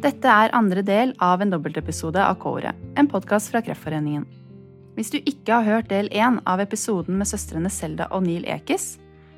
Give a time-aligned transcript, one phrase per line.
[0.00, 4.22] Dette er andre del av en dobbeltepisode av K-ordet, en podkast fra Kreftforeningen.
[4.96, 8.94] Hvis du ikke har hørt del én av episoden med søstrene Selda og Neil Ekiz,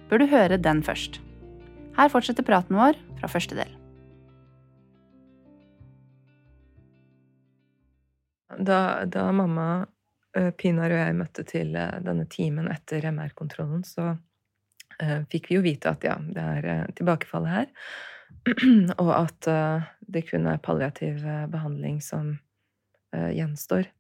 [0.07, 1.19] bør du høre den først.
[1.97, 3.75] Her fortsetter praten vår fra første del.
[8.63, 9.67] Da, da mamma,
[10.39, 15.59] eh, Pinar og jeg møtte til eh, denne timen etter MR-kontrollen, så uh, fikk vi
[15.59, 17.71] jo vite at ja, det er uh, tilbakefall her.
[19.03, 22.39] og at uh, det kun er palliativ behandling som
[23.13, 23.91] gjenstår.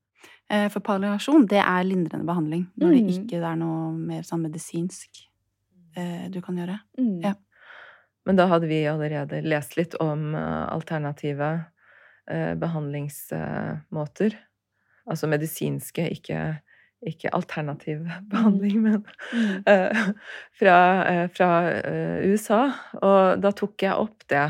[0.73, 2.95] For palliasjon, det er lindrende behandling når mm.
[2.95, 5.20] det ikke er noe mer sånn medisinsk
[6.32, 6.78] du kan gjøre.
[6.96, 7.18] Mm.
[7.20, 7.34] Ja.
[8.24, 11.51] Men da hadde vi allerede lest litt om alternative
[12.65, 14.38] behandlingsmåter.
[15.12, 16.40] Altså medisinske, ikke
[17.06, 18.83] ikke alternativ behandling, mm.
[18.83, 19.62] men mm.
[19.66, 21.51] uh, fra, uh, fra
[21.83, 22.62] uh, USA.
[23.02, 24.48] Og da tok jeg opp det.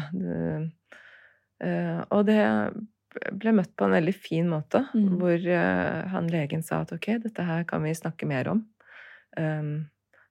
[1.62, 2.42] og det
[3.38, 5.08] ble møtt på en veldig fin måte, mm.
[5.20, 5.44] hvor
[6.10, 8.64] han legen sa at ok, dette her kan vi snakke mer om.
[9.38, 9.86] Um,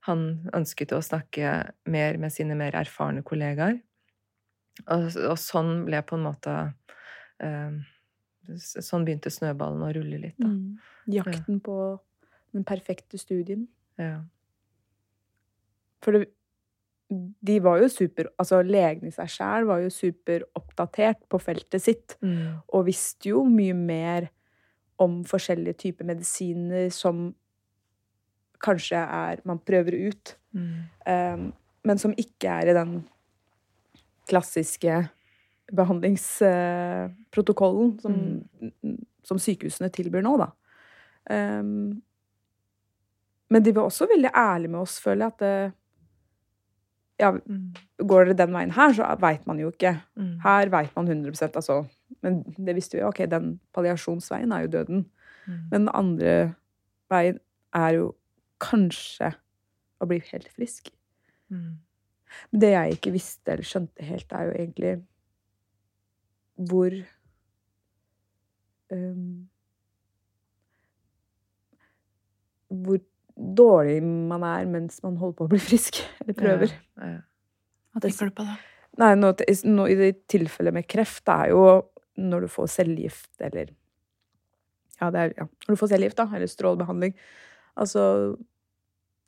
[0.09, 0.25] han
[0.57, 1.53] ønsket å snakke
[1.87, 3.79] mer med sine mer erfarne kollegaer.
[4.87, 6.53] Og, og sånn ble på en måte
[8.57, 10.49] Sånn begynte snøballen å rulle litt, da.
[10.49, 10.79] Mm.
[11.13, 11.75] Jakten på
[12.55, 13.67] den perfekte studien.
[13.99, 14.21] Ja.
[16.01, 16.29] For det,
[17.11, 22.17] de var jo super Altså legene i seg sjæl var jo superoppdatert på feltet sitt.
[22.23, 22.61] Mm.
[22.73, 24.29] Og visste jo mye mer
[25.01, 27.15] om forskjellige typer medisiner som
[28.61, 30.37] kanskje er Man prøver ut.
[30.53, 30.73] Mm.
[31.07, 33.03] Um, men som ikke er i den
[34.29, 35.09] klassiske
[35.75, 38.13] behandlingsprotokollen som,
[38.83, 38.97] mm.
[39.25, 40.47] som sykehusene tilbyr nå, da.
[41.31, 42.01] Um,
[43.51, 45.73] men de var også veldig ærlige med oss, føler jeg, at det,
[47.21, 48.07] ja, mm.
[48.07, 49.93] går dere den veien her, så veit man jo ikke.
[50.17, 50.33] Mm.
[50.45, 51.83] Her veit man 100% altså.
[52.25, 53.11] Men det visste vi jo.
[53.11, 55.05] Ok, den palliasjonsveien er jo døden.
[55.45, 55.59] Mm.
[55.71, 56.33] Men den andre
[57.11, 57.39] veien
[57.77, 58.09] er jo
[58.61, 59.33] kanskje
[60.01, 60.89] å bli helt frisk.
[61.53, 61.79] Mm.
[62.55, 64.97] Det jeg ikke visste eller skjønte helt, er jo egentlig
[66.61, 66.93] hvor
[68.93, 69.47] um,
[72.71, 73.01] Hvor
[73.41, 76.75] dårlig man er mens man holder på å bli frisk, eller prøver.
[76.99, 77.21] Ja, ja.
[77.91, 78.57] Hva tenker du på da?
[79.01, 79.31] Nei, nå,
[79.71, 81.65] nå, I tilfellet med kreft, det er jo
[82.21, 83.71] når du får cellegift, eller
[85.01, 87.13] ja, det er, ja, når du får cellegift, da, eller strålebehandling.
[87.79, 88.03] Altså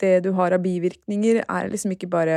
[0.00, 2.36] Det du har av bivirkninger, er liksom ikke bare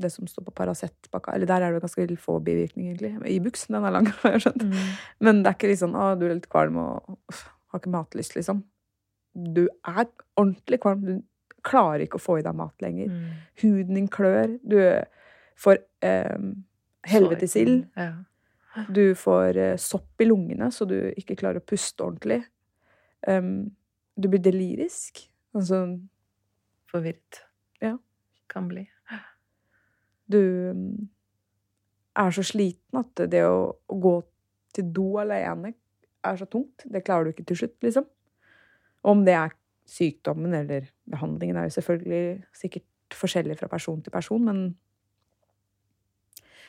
[0.00, 1.34] det som står på Paracet-pakka.
[1.36, 3.32] Eller der er det ganske få bivirkninger, egentlig.
[3.36, 4.64] Ibux, den er lang, har jeg skjønt.
[4.64, 4.92] Mm.
[5.20, 8.36] Men det er ikke liksom 'Å, du er litt kvalm og uff, har ikke matlyst',
[8.36, 8.64] liksom
[9.34, 11.04] du er ordentlig kvalm.
[11.06, 11.20] Du
[11.66, 13.10] klarer ikke å få i deg mat lenger.
[13.12, 13.38] Mm.
[13.62, 14.56] Huden din klør.
[14.62, 14.78] Du
[15.60, 16.46] får eh,
[17.10, 17.84] helvetesild.
[17.96, 18.12] Ja.
[18.88, 22.42] Du får eh, sopp i lungene, så du ikke klarer å puste ordentlig.
[23.26, 23.70] Um,
[24.16, 25.26] du blir delirisk.
[25.54, 25.84] Altså
[26.90, 27.44] Forvirret.
[27.82, 27.96] Ja.
[28.50, 28.86] Kan bli.
[30.30, 31.10] Du um,
[32.18, 34.14] er så sliten at det å, å gå
[34.74, 35.74] til do alene
[36.26, 36.84] er så tungt.
[36.86, 38.06] Det klarer du ikke til slutt, liksom.
[39.02, 39.56] Om det er
[39.90, 44.62] sykdommen eller behandlingen, er jo selvfølgelig sikkert forskjellig fra person til person, men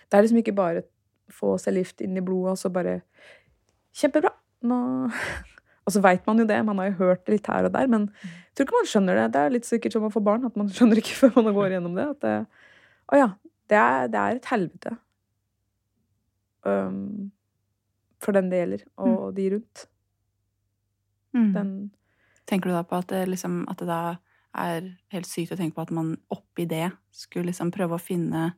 [0.10, 0.84] det er liksom ikke bare
[1.32, 3.02] få cellegift inn i blodet og så bare
[3.96, 4.32] Kjempebra!
[4.68, 4.78] Nå
[5.88, 7.88] Og så veit man jo det, man har jo hørt det litt her og der,
[7.90, 9.24] men jeg tror ikke man skjønner det.
[9.34, 11.74] Det er litt sikkert som å få barn, at man skjønner ikke før man går
[11.74, 12.06] gjennom det.
[12.14, 12.34] At det,
[13.10, 13.30] å ja,
[13.72, 14.94] det er, det er et helvete.
[16.62, 17.32] Um,
[18.22, 19.34] for den det gjelder, og mm.
[19.40, 19.84] de rundt.
[21.34, 21.50] Mm.
[21.58, 21.74] Den
[22.52, 24.02] Tenker du da på at det, liksom, at det da
[24.60, 28.50] er helt sykt å tenke på at man oppi det skulle liksom prøve å finne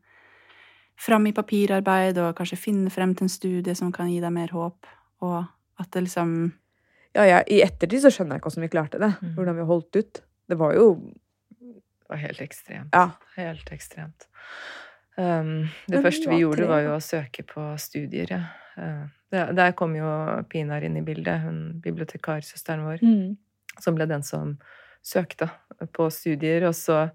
[0.99, 4.53] fram i papirarbeid, og kanskje finne frem til en studie som kan gi deg mer
[4.53, 4.89] håp,
[5.25, 5.39] og
[5.81, 6.35] at det liksom
[7.13, 9.11] Ja, ja i ettertid så skjønner jeg ikke hvordan vi klarte det.
[9.21, 9.33] Mm.
[9.37, 10.21] Hvordan vi holdt ut.
[10.49, 10.87] Det var jo
[11.61, 12.89] Det var helt ekstremt.
[12.93, 13.03] Ja.
[13.37, 14.27] Helt ekstremt.
[15.15, 18.41] Um, det Men første vi gjorde, var jo å søke på studier, ja.
[18.73, 20.09] Uh, der, der kom jo
[20.49, 23.05] Pinar inn i bildet, hun bibliotekarsøsteren vår.
[23.05, 23.37] Mm
[23.81, 24.57] som ble den som
[25.03, 25.49] søkte
[25.95, 26.67] på studier.
[26.69, 27.05] Og så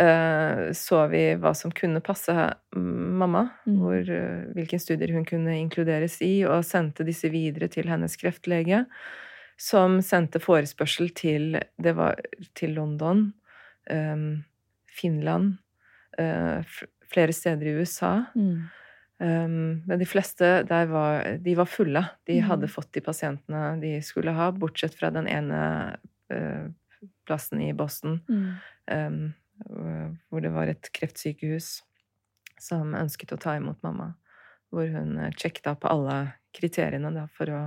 [0.00, 2.36] uh, så vi hva som kunne passe
[2.76, 3.80] mamma, mm.
[3.80, 8.84] hvor, uh, hvilke studier hun kunne inkluderes i, og sendte disse videre til hennes kreftlege,
[9.60, 12.22] som sendte forespørsel til Det var
[12.58, 13.28] til London,
[13.90, 14.44] um,
[14.90, 15.58] Finland,
[16.18, 16.64] uh,
[17.12, 18.14] flere steder i USA.
[18.34, 18.70] Mm.
[19.22, 22.00] Um, men de fleste der var, de var fulle.
[22.26, 22.46] De mm.
[22.48, 25.60] hadde fått de pasientene de skulle ha, bortsett fra den ene
[26.32, 26.64] uh,
[27.26, 28.48] plassen i Boston mm.
[28.90, 29.20] um,
[30.26, 31.84] hvor det var et kreftsykehus
[32.58, 34.14] som ønsket å ta imot mamma.
[34.72, 37.60] hvor hun sjekket opp alle kriteriene da, for å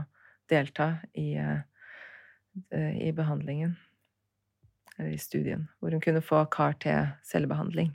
[0.50, 1.38] delta i,
[2.74, 3.76] i behandlingen.
[4.98, 5.68] Eller i studien.
[5.80, 7.94] Hvor hun kunne få CAR-T-cellebehandling.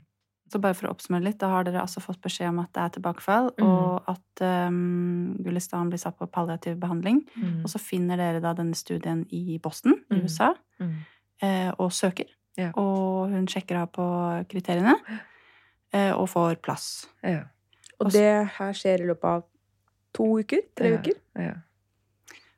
[0.51, 2.83] Så bare for å oppsummere litt, da har dere altså fått beskjed om at det
[2.83, 3.63] er tilbakefall, mm.
[3.63, 7.21] og at um, Gulistan blir satt på palliativ behandling.
[7.37, 7.61] Mm.
[7.61, 10.25] Og så finner dere da denne studien i Boston i mm.
[10.25, 10.49] USA,
[10.81, 10.93] mm.
[11.47, 12.27] eh, og søker.
[12.59, 12.73] Ja.
[12.75, 14.05] Og hun sjekker av på
[14.51, 14.97] kriteriene,
[15.95, 16.89] eh, og får plass.
[17.23, 17.45] Ja.
[18.01, 19.45] Og Også, det her skjer i løpet av
[20.17, 20.65] to uker?
[20.75, 20.99] Tre ja.
[20.99, 21.19] uker?
[21.39, 21.55] Ja.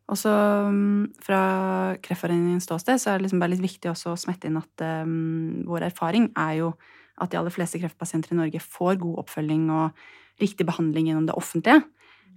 [0.09, 0.33] Og så
[0.65, 1.43] um, fra
[2.03, 5.63] Kreftforeningens ståsted så er det liksom bare litt viktig også å smette inn at um,
[5.69, 6.73] vår erfaring er jo
[7.21, 10.03] at de aller fleste kreftpasienter i Norge får god oppfølging og
[10.41, 11.83] riktig behandling gjennom det offentlige.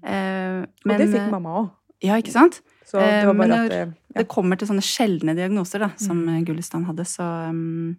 [0.05, 1.69] Eh, men, og det fikk mamma òg.
[2.05, 2.61] Ja, ikke sant?
[2.87, 3.87] Det eh, men når det, ja.
[4.19, 6.43] det, kommer til sånne sjeldne diagnoser, da, som mm.
[6.46, 7.94] Gullestad hadde, så, um,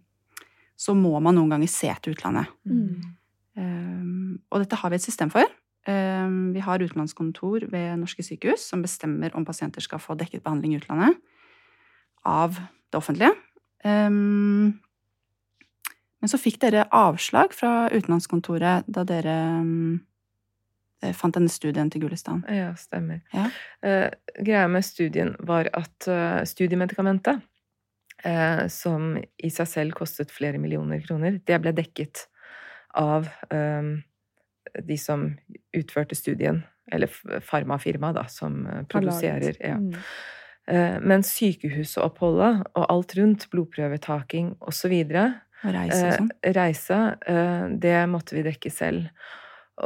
[0.78, 2.52] så, må man noen ganger se til utlandet.
[2.70, 3.16] Mm.
[3.58, 5.50] Um, og dette har vi et system for.
[5.88, 10.76] Um, vi har utenlandskontor ved norske sykehus som bestemmer om pasienter skal få dekket behandling
[10.76, 11.18] i utlandet
[12.28, 13.34] av det offentlige.
[13.88, 14.78] Um,
[16.22, 20.00] men så fikk dere avslag fra utenlandskontoret da dere um,
[21.18, 22.42] fant denne studien til Gulistan.
[22.50, 23.22] Ja, stemmer.
[23.34, 23.50] Ja.
[23.86, 24.08] Uh,
[24.42, 27.44] greia med studien var at uh, studiemedikamentet,
[28.26, 32.26] uh, som i seg selv kostet flere millioner kroner, det ble dekket
[32.98, 34.00] av um,
[34.74, 35.30] de som
[35.78, 36.64] utførte studien.
[36.92, 37.12] Eller
[37.44, 39.58] farmafirmaet, da, som produserer.
[39.60, 39.76] Ja.
[39.76, 39.92] Mm.
[41.04, 44.94] Men sykehusoppholdet og alt rundt, blodprøvetaking osv.,
[45.64, 46.32] og reise og sånn?
[46.42, 47.00] Eh, reise,
[47.30, 49.10] eh, det måtte vi dekke selv.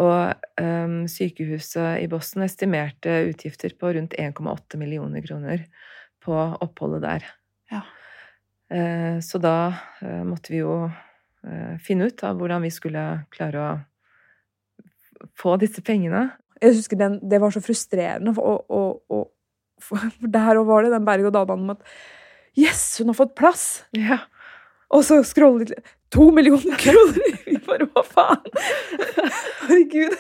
[0.02, 0.32] Og
[0.62, 5.66] um, sykehuset i Boston estimerte utgifter på rundt 1,8 millioner kroner
[6.24, 7.26] på oppholdet der.
[7.74, 7.82] Ja.
[8.72, 9.56] Uh, så da
[10.24, 10.76] måtte vi jo
[11.82, 13.02] finne ut av hvordan vi skulle
[13.34, 13.72] klare å
[15.42, 16.28] få disse pengene.
[16.62, 19.32] Jeg husker den, Det var så frustrerende, og, og, og,
[19.82, 21.82] for der var det den berg-og-dal-banen om at
[22.56, 23.84] Yes, hun har fått plass!
[23.98, 24.22] Ja.
[24.92, 25.80] Og så scroller de
[26.12, 27.38] To millioner kroner!
[27.46, 28.42] Vi bare hva faen?
[29.68, 30.18] Herregud.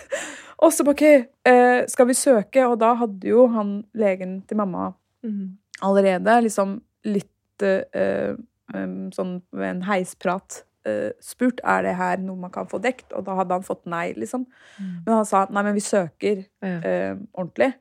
[0.61, 1.03] Og så bare OK,
[1.49, 2.63] eh, skal vi søke?
[2.69, 4.91] Og da hadde jo han legen til mamma
[5.25, 5.57] mm.
[5.87, 6.77] allerede liksom
[7.09, 8.37] litt uh,
[8.75, 13.09] um, sånn ved en heisprat uh, spurt er det her noe man kan få dekt,
[13.17, 14.45] og da hadde han fått nei, liksom.
[14.77, 14.93] Mm.
[15.07, 17.73] Men han sa nei, men vi søker uh, ordentlig.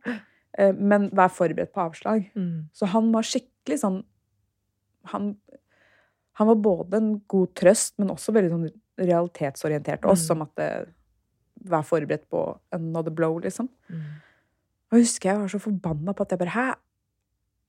[0.77, 2.25] men vær forberedt på avslag.
[2.35, 2.73] Mm.
[2.75, 4.01] Så han var skikkelig sånn
[5.15, 5.31] Han
[6.41, 8.69] han var både en god trøst, men også veldig sånn
[9.01, 10.33] realitetsorientert oss, mm.
[10.37, 10.73] om at det,
[11.69, 12.41] Vær forberedt på
[12.73, 13.67] another blow, liksom.
[13.93, 14.05] Mm.
[14.89, 16.69] Og jeg husker jeg var så forbanna på at jeg bare Hæ?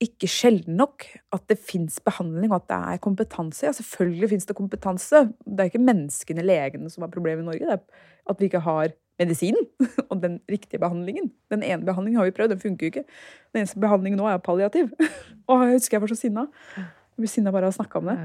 [0.02, 1.04] Ikke sjelden nok
[1.36, 3.66] at det fins behandling, og at det er kompetanse.
[3.68, 5.20] Ja, selvfølgelig fins det kompetanse.
[5.44, 7.68] Det er ikke menneskene, legene, som har problemet i Norge.
[7.68, 9.68] Det er at vi ikke har medisinen
[10.10, 11.30] og den riktige behandlingen.
[11.52, 13.04] Den ene behandlingen har vi prøvd, den funker jo ikke.
[13.52, 14.90] Den eneste behandlingen nå er palliativ.
[15.52, 16.46] Og jeg husker jeg var så sinna.
[16.78, 18.16] Jeg ble sinna bare av å snakke om det.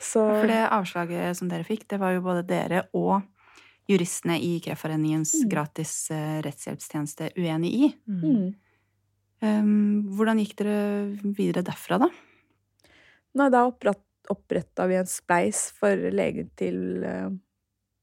[0.00, 0.22] Så...
[0.24, 3.20] For det avslaget som dere fikk, det var jo både dere og
[3.90, 5.46] juristene i Kreftforeningens mm.
[5.50, 7.90] gratis uh, rettshjelpstjeneste uenig i.
[8.08, 8.48] Mm.
[9.40, 10.78] Um, hvordan gikk dere
[11.36, 12.10] videre derfra, da?
[13.40, 13.64] Nei, da
[14.30, 17.30] oppretta vi en spleis for legen til uh,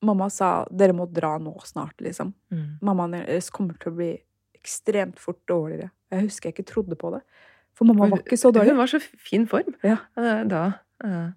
[0.05, 2.29] Mamma sa dere må dra nå snart, liksom.
[2.53, 2.65] Mm.
[2.85, 4.11] Mammaen deres kommer til å bli
[4.53, 5.89] ekstremt fort dårligere.
[6.13, 7.23] Jeg husker jeg ikke trodde på det.
[7.73, 8.75] For mamma var ikke så dårlig.
[8.75, 9.97] Hun var så fin form ja.
[10.45, 10.61] da.
[11.01, 11.33] Uh.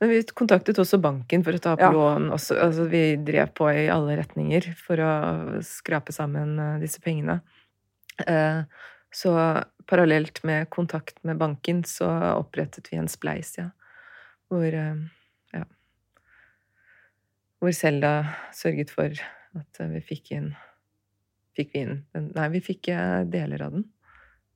[0.00, 1.90] Men vi kontaktet også banken for å ta opp ja.
[1.94, 2.30] lån.
[2.34, 5.12] Også, altså, vi drev på i alle retninger for å
[5.64, 7.38] skrape sammen uh, disse pengene.
[8.26, 8.66] Uh,
[9.14, 9.34] så
[9.86, 13.70] parallelt med kontakt med banken så opprettet vi en spleis, ja.
[14.50, 15.04] Hvor uh,
[15.54, 15.64] ja.
[17.62, 18.14] Hvor Selda
[18.54, 19.14] sørget for
[19.54, 20.54] at vi fikk inn
[21.54, 22.88] Fikk vi inn den Nei, vi fikk
[23.30, 23.84] deler av den.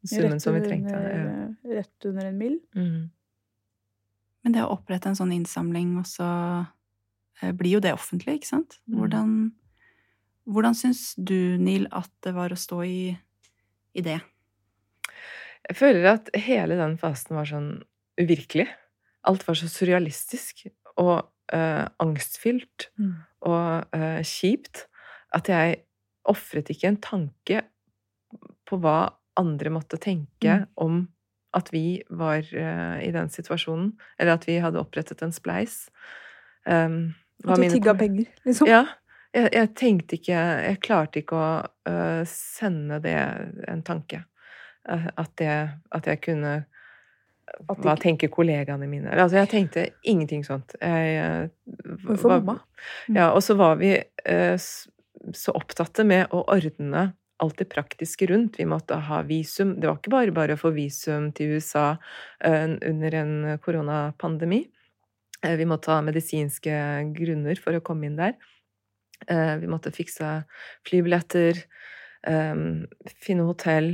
[0.02, 0.99] Summen som vi trengte.
[0.99, 1.76] Ja.
[1.78, 2.57] Rett under en mill.
[2.75, 3.04] Mm.
[4.45, 6.28] Men det å opprette en sånn innsamling, og så
[7.42, 8.78] eh, blir jo det offentlig, ikke sant?
[8.87, 8.99] Mm.
[9.00, 9.33] Hvordan,
[10.49, 13.00] hvordan syns du, Neil, at det var å stå i,
[13.99, 14.21] i det?
[15.68, 17.73] Jeg føler at hele den fasen var sånn
[18.18, 18.68] uvirkelig.
[19.28, 20.68] Alt var så surrealistisk
[20.99, 23.12] og øh, angstfylt mm.
[23.50, 24.87] og øh, kjipt
[25.37, 25.83] at jeg
[26.28, 27.62] ofret ikke en tanke
[28.68, 30.66] på hva andre måtte tenke mm.
[30.85, 31.02] om
[31.57, 35.87] at vi var uh, i den situasjonen, eller at vi hadde opprettet en spleis.
[36.69, 37.14] Um,
[37.47, 38.69] at du tigga penger, liksom?
[38.71, 38.85] Ja.
[39.37, 41.49] Jeg, jeg, tenkte ikke Jeg klarte ikke å
[41.88, 43.17] uh, sende det
[43.69, 44.23] en tanke.
[44.88, 45.55] Uh, at, det,
[45.93, 46.55] at jeg kunne
[47.69, 49.12] Hva tenker kollegaene mine?
[49.12, 50.75] Altså, jeg tenkte ingenting sånt.
[50.81, 51.50] Jeg,
[52.17, 52.59] For mamma?
[53.12, 53.95] Ja, og så var vi
[55.35, 58.59] så opptatte med å ordne alt det praktiske rundt.
[58.59, 59.76] Vi måtte ha visum.
[59.80, 61.97] Det var ikke bare bare å få visum til USA
[62.45, 64.64] under en koronapandemi.
[65.38, 66.75] Vi måtte ha medisinske
[67.14, 68.35] grunner for å komme inn der.
[69.62, 70.40] Vi måtte fikse
[70.87, 71.62] flybilletter,
[72.26, 73.92] finne hotell.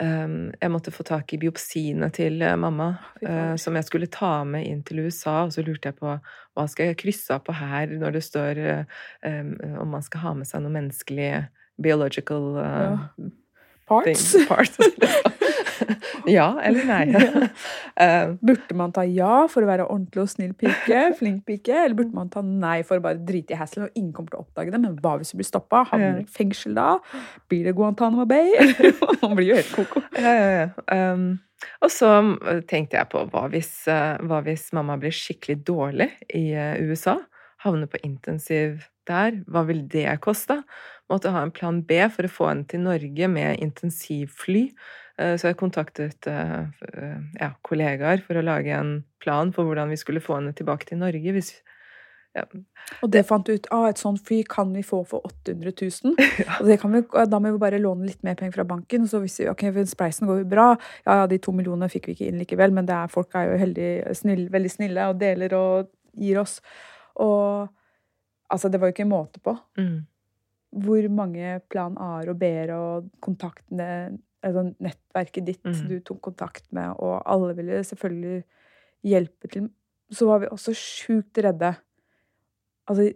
[0.00, 4.64] Jeg måtte få tak i biopsiene til eh, mamma, eh, som jeg skulle ta med
[4.64, 5.42] inn til USA.
[5.44, 8.62] Og så lurte jeg på hva skal jeg krysse av på her når det står
[9.22, 11.28] om man skal ha med seg noe menneskelig
[11.82, 12.90] biological ja.
[13.88, 14.32] Parts.
[14.32, 14.78] Thing, parts.
[16.26, 17.06] ja eller nei?
[17.12, 21.96] uh, burde man ta ja for å være ordentlig og snill pike, flink pike, eller
[21.98, 24.46] burde man ta nei for å bare drite i hasselen og ingen kommer til å
[24.46, 24.82] oppdage det?
[24.82, 25.84] Men hva hvis du blir stoppa?
[25.90, 26.90] Havner du i fengsel da?
[27.50, 28.54] Blir det Guantánamo Bay?
[29.24, 30.04] man blir jo helt koko.
[30.16, 30.68] Ja, ja, ja.
[31.12, 31.32] Um,
[31.82, 32.08] og så
[32.50, 36.74] eh, tenkte jeg på hva hvis, uh, hva hvis mamma blir skikkelig dårlig i uh,
[36.82, 37.20] USA?
[37.62, 40.60] Havner på intensiv der, hva vil det koste?
[41.10, 44.68] Måtte ha en plan B for å få henne til Norge med intensivfly.
[45.20, 50.00] Eh, så jeg kontaktet eh, ja, kollegaer for å lage en plan for hvordan vi
[50.00, 51.34] skulle få henne tilbake til Norge.
[51.36, 51.52] Hvis,
[52.32, 52.46] ja.
[53.04, 56.14] Og det fant du ut ah, et sånt fly kan vi få for 800 000.
[56.42, 56.58] Ja.
[56.62, 59.04] Og vi, da må vi bare låne litt mer penger fra banken.
[59.10, 60.68] Så hvis vi, ok, Spleisen går jo bra.
[61.04, 63.60] Ja, ja, de to millionene fikk vi ikke inn likevel, men er, folk er jo
[63.66, 66.58] heldig, snill, veldig snille og deler og gir oss.
[67.22, 67.68] Og
[68.50, 69.54] altså, det var jo ikke måte på.
[69.78, 70.02] Mm.
[70.82, 75.82] Hvor mange plan A-er og B-er og kontaktene altså nettverket ditt mm.
[75.88, 78.42] du tok kontakt med, og alle ville selvfølgelig
[79.06, 79.68] hjelpe til.
[80.12, 81.72] Så var vi også sjukt redde.
[82.90, 83.12] Altså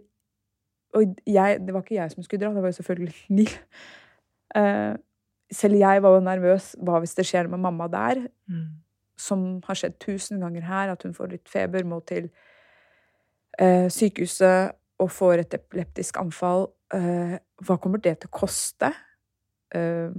[0.95, 3.51] Og jeg, det var ikke jeg som skulle dra, det var jo selvfølgelig Nil.
[4.55, 4.95] Uh,
[5.51, 6.75] selv jeg var jo nervøs.
[6.79, 8.23] Hva hvis det skjer med mamma der?
[8.47, 8.79] Mm.
[9.19, 12.29] Som har skjedd tusen ganger her, at hun får litt feber, må til
[13.61, 16.67] uh, sykehuset og får et epileptisk anfall.
[16.93, 17.37] eh,
[17.67, 18.93] hva kommer det til å koste?
[19.75, 20.09] Eh,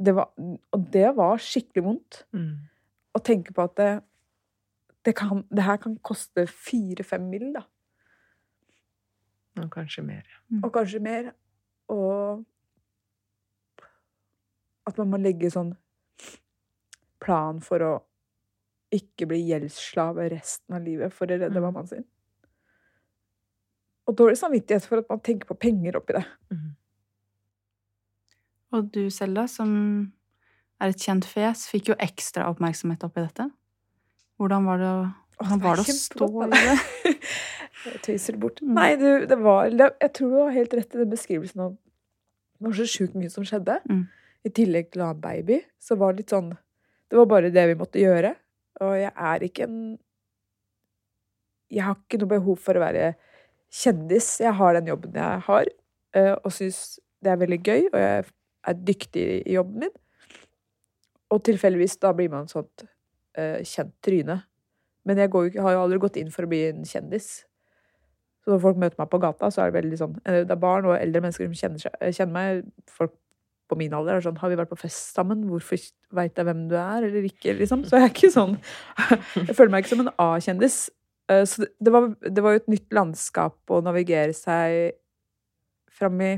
[0.00, 0.30] det var,
[0.72, 2.22] og det var skikkelig vondt.
[2.32, 2.68] Mm.
[3.16, 3.90] Å tenke på at det,
[5.04, 7.64] det, kan, det her kan koste fire-fem mill., da.
[9.60, 10.28] Og kanskje mer.
[10.48, 10.62] Mm.
[10.64, 11.32] Og kanskje mer.
[11.90, 12.44] Og
[14.86, 15.74] at man må legge sånn
[17.20, 17.92] plan for å
[18.94, 21.66] ikke bli gjeldsslave resten av livet for å redde mm.
[21.66, 22.06] mammaen sin.
[24.10, 26.24] Og dårlig samvittighet for at man tenker på penger oppi det.
[26.50, 26.70] Mm.
[28.74, 29.70] Og du, Selda, som
[30.80, 33.46] er et kjent fjes, fikk jo ekstra oppmerksomhet oppi dette.
[34.40, 35.00] Hvordan var det å,
[35.38, 36.76] hvordan var det å stå i det?
[37.84, 38.62] jeg tøyser det bort.
[38.64, 38.74] Mm.
[38.78, 42.66] Nei, du, det var Jeg tror du har helt rett i den beskrivelsen av Det
[42.66, 43.78] var så sjukt mye som skjedde.
[43.90, 44.04] Mm.
[44.44, 46.54] I tillegg til å ha en baby, så var det litt sånn
[47.10, 48.34] Det var bare det vi måtte gjøre.
[48.80, 49.80] Og jeg er ikke en
[51.70, 53.12] Jeg har ikke noe behov for å være
[53.70, 54.32] kjendis.
[54.42, 55.72] Jeg har den jobben jeg har,
[56.16, 57.82] eh, og syns det er veldig gøy.
[57.92, 58.24] Og jeg
[58.70, 59.96] er dyktig i jobben min.
[61.30, 62.82] Og tilfeldigvis da blir man sånt
[63.38, 64.40] uh, kjent tryne.
[65.06, 67.44] Men jeg går, har jo aldri gått inn for å bli en kjendis.
[68.42, 70.60] Så når folk møter meg på gata, så er det veldig sånn eh, Det er
[70.60, 72.70] barn og eldre mennesker som kjenner, seg, kjenner meg.
[72.90, 73.14] Folk
[73.70, 75.44] på min alder er sånn Har vi vært på fest sammen?
[75.50, 75.78] Hvorfor
[76.16, 77.54] veit jeg hvem du er, eller ikke?
[77.60, 77.84] liksom.
[77.86, 78.56] Så jeg er ikke sånn
[79.48, 80.80] Jeg føler meg ikke som en A-kjendis.
[81.30, 84.96] Så det var, det var jo et nytt landskap å navigere seg
[85.94, 86.30] fram i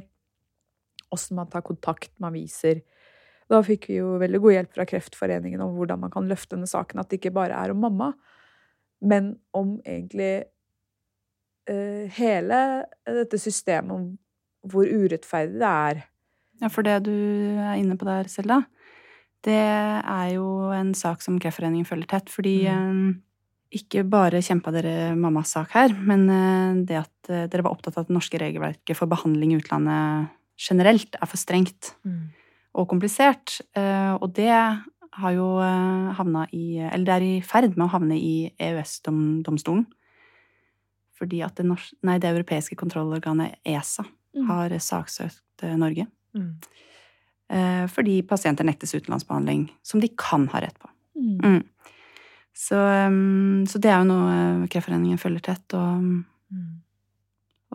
[1.12, 2.82] åssen man tar kontakt man viser.
[3.52, 6.70] Da fikk vi jo veldig god hjelp fra Kreftforeningen om hvordan man kan løfte denne
[6.70, 7.02] saken.
[7.02, 8.12] At det ikke bare er om mamma,
[9.04, 10.46] men om egentlig
[11.70, 12.60] uh, hele
[13.04, 16.04] dette systemet, om hvor urettferdig det er.
[16.62, 17.12] Ja, for det du
[17.58, 18.62] er inne på der, Selda,
[19.42, 22.30] det er jo en sak som Kreftforeningen følger tett.
[22.30, 23.08] Fordi mm.
[23.72, 28.04] Ikke bare kjempa dere mammas sak her, men uh, det at dere var opptatt av
[28.04, 32.20] at det norske regelverket for behandling i utlandet generelt er for strengt mm.
[32.78, 33.60] og komplisert.
[33.78, 37.92] Eh, og det har jo eh, havna i Eller det er i ferd med å
[37.96, 39.86] havne i EØS-domstolen.
[41.18, 41.68] Fordi at det,
[42.02, 44.46] nei, det europeiske kontrollorganet ESA mm.
[44.48, 46.08] har saksøkt eh, Norge.
[46.36, 46.56] Mm.
[47.92, 50.88] Fordi pasienter nektes utenlandsbehandling som de kan ha rett på.
[51.20, 51.58] Mm.
[52.52, 52.58] Mm.
[52.62, 52.78] Så,
[53.72, 56.02] så, det er jo noe Kreftforeningen følger tett, og,
[56.52, 56.72] mm.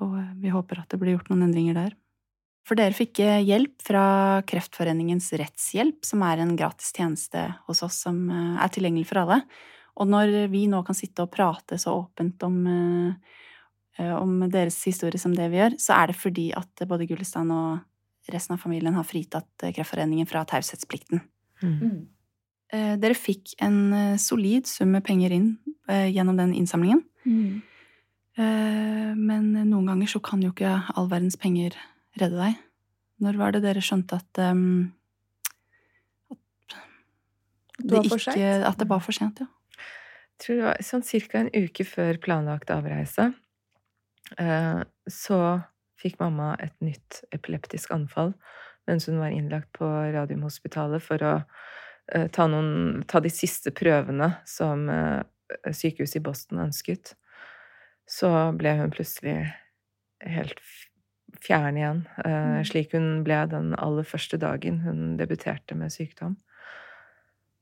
[0.05, 1.96] og vi håper at det blir gjort noen endringer der.
[2.67, 4.03] For dere fikk eh, hjelp fra
[4.48, 9.39] Kreftforeningens Rettshjelp, som er en gratis tjeneste hos oss som eh, er tilgjengelig for alle.
[9.98, 15.19] Og når vi nå kan sitte og prate så åpent om, eh, om deres historie
[15.22, 19.00] som det vi gjør, så er det fordi at både Gullestad og resten av familien
[19.00, 21.24] har fritatt Kreftforeningen fra taushetsplikten.
[21.63, 22.03] Mm.
[22.74, 23.00] Mm.
[23.01, 25.53] Dere fikk en solid sum med penger inn
[25.88, 27.00] gjennom den innsamlingen.
[27.24, 27.62] Mm.
[28.38, 31.77] Men noen ganger så kan jo ikke all verdens penger
[32.19, 32.57] redde deg.
[33.24, 34.91] Når var det dere skjønte at um,
[37.77, 38.36] at det, ikke,
[38.67, 39.41] at det var for sent?
[39.41, 39.47] Ja.
[40.38, 43.31] Jeg tror det var sånn cirka en uke før planlagt avreise.
[44.38, 45.39] Eh, så
[45.97, 48.36] fikk mamma et nytt epileptisk anfall
[48.88, 51.47] mens hun var innlagt på Radiumhospitalet for å eh,
[52.07, 55.21] ta, noen, ta de siste prøvene som eh,
[55.75, 57.15] sykehuset i Boston ønsket.
[58.07, 59.39] Så ble hun plutselig
[60.23, 60.61] helt
[61.43, 62.63] fjern igjen, mm.
[62.65, 66.37] slik hun ble den aller første dagen hun debuterte med sykdom.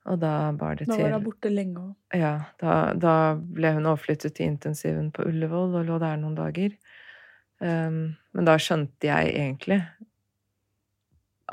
[0.05, 1.93] Og da bar det til Da var hun borte lenge òg.
[2.13, 2.33] Ja.
[2.61, 6.75] Da, da, ble hun overflyttet til intensiven på Ullevål og lå der noen dager.
[7.57, 9.79] Um, men da skjønte jeg egentlig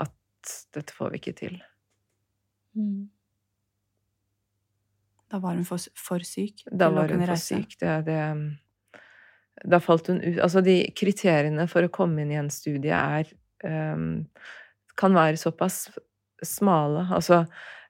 [0.02, 1.60] at dette får vi ikke til.
[2.76, 3.10] Mm.
[5.32, 6.64] Da var hun for, for syk?
[6.68, 7.76] Da var hun for syk.
[7.80, 8.20] Det, det,
[9.64, 13.30] da falt hun ut Altså, de kriteriene for å komme inn i en studie er
[13.64, 14.24] um,
[14.98, 15.86] Kan være såpass
[16.44, 17.06] smale.
[17.14, 17.44] Altså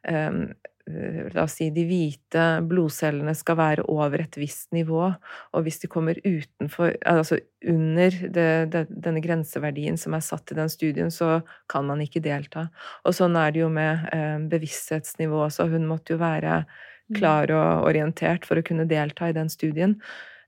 [0.06, 0.44] um,
[0.82, 5.12] La oss si de hvite blodcellene skal være over et visst nivå,
[5.54, 10.58] og hvis de kommer utenfor Altså under det, det, denne grenseverdien som er satt i
[10.58, 12.66] den studien, så kan man ikke delta.
[13.06, 15.68] Og sånn er det jo med eh, bevissthetsnivå også.
[15.70, 17.14] Hun måtte jo være mm.
[17.20, 19.94] klar og orientert for å kunne delta i den studien.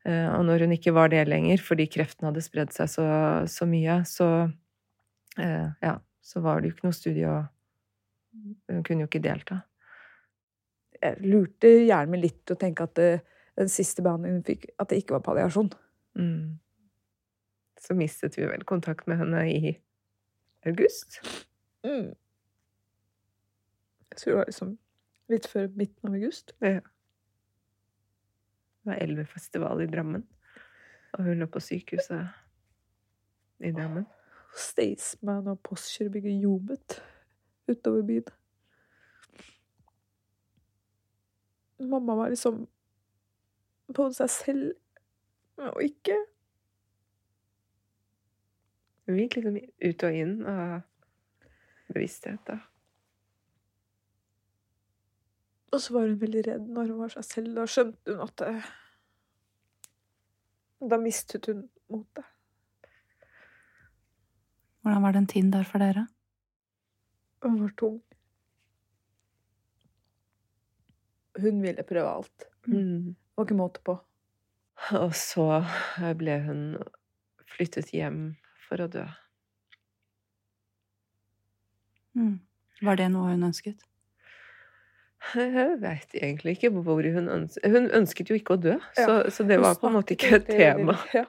[0.02, 3.06] Eh, og når hun ikke var det lenger, fordi kreften hadde spredd seg så,
[3.46, 4.30] så mye, så
[5.38, 7.44] eh, Ja, så var det jo ikke noe studie å
[8.34, 9.62] hun kunne jo ikke delta.
[11.04, 13.08] Jeg lurte hjernen min litt å tenke at det,
[13.60, 15.68] den siste behandlingen hun fikk, at det ikke var palliasjon.
[16.16, 16.56] Mm.
[17.84, 19.74] Så mistet vi vel kontakt med henne i
[20.64, 21.20] august.
[21.84, 22.14] Mm.
[24.10, 24.72] Jeg tror det var liksom
[25.34, 26.54] litt før midten av august.
[26.64, 26.80] Ja.
[28.84, 30.24] Det var Elvefestival i Drammen,
[31.16, 32.24] og hun lå på sykehuset
[33.64, 34.06] i Drammen.
[34.54, 36.98] Staysman og postkjører bygger jobbet
[37.68, 38.32] utover byen.
[41.78, 42.66] Mamma var liksom
[43.94, 46.16] på seg selv og ikke
[49.04, 50.78] Hun gikk liksom ut og inn av
[51.92, 52.56] bevissthet, da.
[55.74, 57.50] Og så var hun veldig redd når hun var seg selv.
[57.58, 58.54] Da skjønte hun at det,
[60.84, 62.24] Da mistet hun motet.
[64.84, 66.06] Hvordan var den tiden der for dere?
[67.42, 68.02] Hun var tung.
[71.40, 72.48] Hun ville prøve alt.
[72.66, 73.14] Mm.
[73.14, 73.96] Det var ikke måte på.
[74.98, 75.62] Og så
[76.18, 76.62] ble hun
[77.54, 78.34] flyttet hjem
[78.66, 79.04] for å dø.
[82.14, 82.38] Mm.
[82.84, 83.82] Var det noe hun ønsket?
[85.34, 89.06] Jeg veit egentlig ikke hvor hun ønsket Hun ønsket jo ikke å dø, ja.
[89.06, 90.98] så, så, det var på en måte ikke et tema.
[91.16, 91.24] Ja.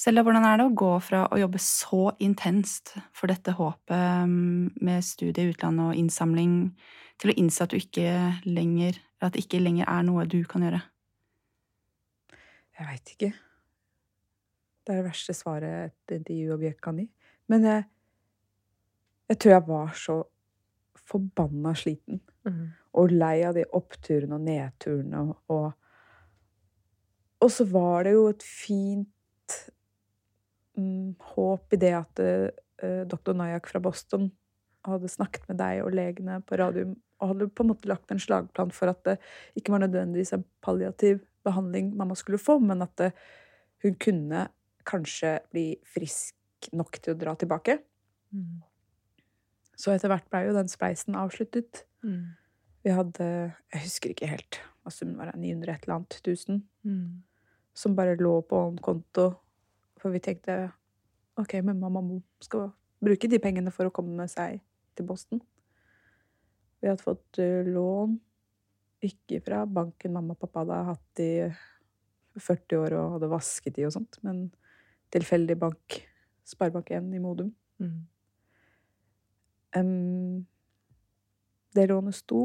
[0.00, 4.80] Selja, hvordan er det å gå fra å jobbe så intenst for dette håpet mm,
[4.80, 6.54] med studie i utlandet og innsamling,
[7.20, 8.14] til å innse at du ikke
[8.46, 10.78] lenger At det ikke lenger er noe du kan gjøre?
[12.78, 13.28] Jeg veit ikke.
[14.80, 17.04] Det er det verste svaret et intervjuobjekt kan gi.
[17.52, 17.82] Men jeg,
[19.28, 20.16] jeg tror jeg var så
[21.12, 22.22] forbanna sliten.
[22.48, 22.62] Mm.
[22.96, 25.68] Og lei av de oppturene og nedturene og
[27.40, 29.60] Og så var det jo et fint
[30.78, 34.30] mm, håp i det at uh, doktor Nayak fra Boston
[34.86, 38.22] hadde snakket med deg og legene på radium og hadde på en måte lagt en
[38.22, 39.18] slagplan for at det
[39.58, 43.10] ikke var nødvendigvis en palliativ behandling mamma skulle få, men at det,
[43.84, 44.46] hun kunne
[44.88, 47.78] kanskje bli frisk nok til å dra tilbake.
[48.32, 48.60] Mm.
[49.76, 51.84] Så etter hvert blei jo den spleisen avsluttet.
[52.04, 52.36] Mm.
[52.84, 53.26] Vi hadde
[53.72, 56.62] Jeg husker ikke helt hva summen var, 900 et eller annet tusen.
[56.84, 57.22] Mm.
[57.76, 59.30] Som bare lå på en konto
[60.00, 60.70] for vi tenkte
[61.40, 62.02] OK, men mamma
[62.42, 64.60] skal bruke de pengene for å komme seg
[64.96, 65.40] til Boston.
[66.80, 68.16] Vi hadde fått uh, lån,
[69.04, 71.32] ikke fra banken mamma og pappa hadde hatt i
[72.40, 74.48] 40 år og hadde vasket i og sånt, men
[75.12, 76.00] tilfeldig bank,
[76.46, 77.50] Sparebank1 i Modum.
[77.80, 77.98] Mm.
[79.76, 80.46] Um,
[81.74, 82.42] det lånet sto,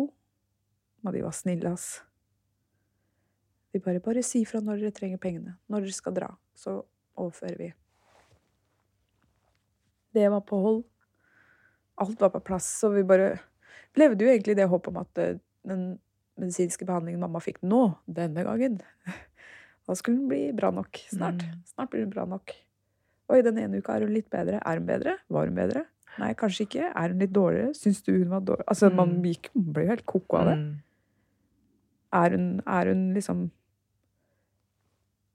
[1.06, 2.02] og de var snille, ass.
[3.74, 5.58] De bare 'Bare si fra når dere trenger pengene.
[5.68, 6.30] Når dere skal dra.
[6.56, 6.86] Så
[7.20, 7.70] overfører vi.
[10.16, 10.84] Det var på hold.
[12.00, 13.38] Alt var på plass, så vi bare
[14.00, 15.86] levde jo egentlig det håpet om at eh, den
[16.40, 18.80] medisinske behandlingen mamma fikk nå, denne gangen,
[19.88, 21.44] da skulle den bli bra nok snart.
[21.44, 21.66] Mm.
[21.72, 22.56] Snart blir den bra nok.
[23.32, 24.60] Oi, den ene uka er hun litt bedre.
[24.62, 25.18] Er hun bedre?
[25.34, 25.86] Var hun bedre?
[26.22, 26.90] Nei, kanskje ikke.
[26.92, 27.74] Er hun litt dårligere?
[27.76, 28.66] Syns du hun var dårlig?
[28.72, 28.98] Altså, mm.
[29.00, 30.58] man, gikk, man ble jo helt ko-ko av det.
[30.62, 30.74] Mm.
[32.16, 33.46] Er, hun, er hun liksom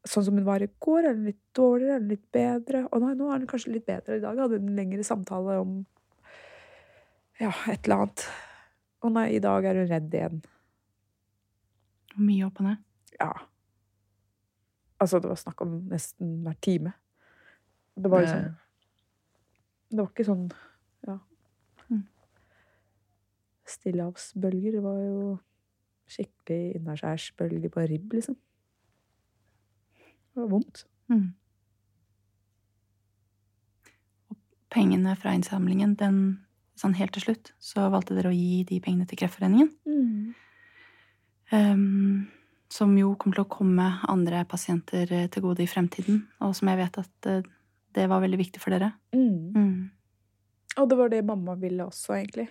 [0.08, 1.04] sånn som hun var i går?
[1.04, 1.96] Er hun litt dårligere?
[1.96, 2.84] Er hun litt bedre?
[2.88, 4.16] Å nei, nå er hun kanskje litt bedre.
[4.16, 5.80] I dag hadde hun en lengre samtale om
[7.40, 8.24] ja, et eller annet.
[9.00, 10.40] Å nei, i dag er hun redd igjen.
[12.20, 12.82] Mye opp og ned?
[13.16, 13.30] Ja.
[15.00, 16.92] Altså, det var snakk om nesten hver time.
[18.00, 18.50] Det var jo sånn
[19.90, 20.44] Det var ikke sånn
[21.08, 21.16] Ja.
[21.88, 22.04] Mm.
[23.68, 24.76] Stillehavsbølger.
[24.76, 25.24] Det var jo
[26.10, 28.36] skikkelig innaskjærsbølger på ribb, liksom.
[30.40, 30.84] Var vondt.
[31.12, 31.28] Mm.
[34.70, 36.20] Pengene fra innsamlingen, den
[36.78, 39.72] sånn helt til slutt, så valgte dere å gi de pengene til Kreftforeningen.
[39.84, 40.34] Mm.
[41.50, 42.28] Um,
[42.70, 46.70] som jo kommer til å komme andre pasienter eh, til gode i fremtiden, og som
[46.70, 47.48] jeg vet at uh,
[47.98, 48.92] det var veldig viktig for dere.
[49.10, 49.50] Mm.
[49.56, 49.90] Mm.
[50.78, 52.46] Og det var det mamma ville også, egentlig.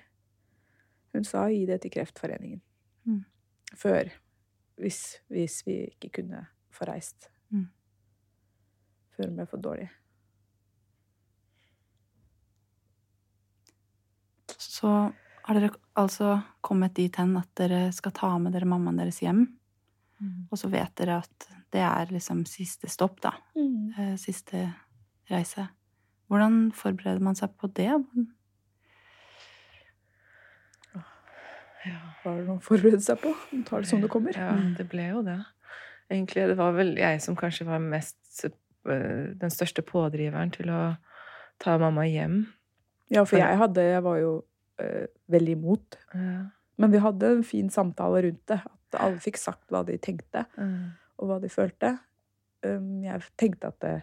[1.15, 2.60] Hun sa gi det til Kreftforeningen.
[3.08, 3.23] Mm.
[3.80, 4.12] Før.
[4.80, 7.32] Hvis, hvis, vi ikke kunne få reist.
[9.19, 9.89] Før hun ble for dårlig.
[14.55, 14.88] Så
[15.43, 19.41] har dere altså kommet dit hen at dere skal ta med dere mammaen deres hjem.
[20.23, 20.47] Mm.
[20.47, 23.34] Og så vet dere at det er liksom siste stopp, da.
[23.60, 23.91] Mm.
[23.91, 24.69] Eh, siste
[25.27, 25.67] reise.
[26.32, 27.91] Hvordan forbereder man seg på det?
[31.89, 31.99] Ja.
[32.21, 33.36] Hva er det noe å forberede seg på?
[33.51, 34.38] Man tar det som det kommer.
[34.38, 35.41] Ja, det ble jo det.
[36.10, 38.17] Egentlig, det var vel jeg som kanskje var mest
[38.88, 40.82] den største pådriveren til å
[41.60, 42.44] ta mamma hjem.
[43.10, 44.34] Ja, for jeg hadde Jeg var jo
[44.82, 45.98] øh, veldig imot.
[46.13, 46.44] Ja.
[46.80, 48.62] Men vi hadde en fin samtale rundt det.
[48.63, 50.86] At alle fikk sagt hva de tenkte, mm.
[51.20, 51.98] og hva de følte.
[52.65, 53.96] Um, jeg tenkte at det,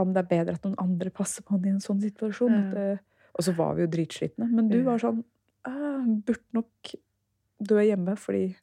[0.00, 2.54] om det er bedre at noen andre passer på henne i en sånn situasjon.
[2.54, 2.70] Mm.
[2.76, 4.48] Det, og så var vi jo dritslitne.
[4.48, 5.22] Men du var sånn
[5.68, 6.94] Hun burde nok
[7.60, 8.54] dø hjemme, fordi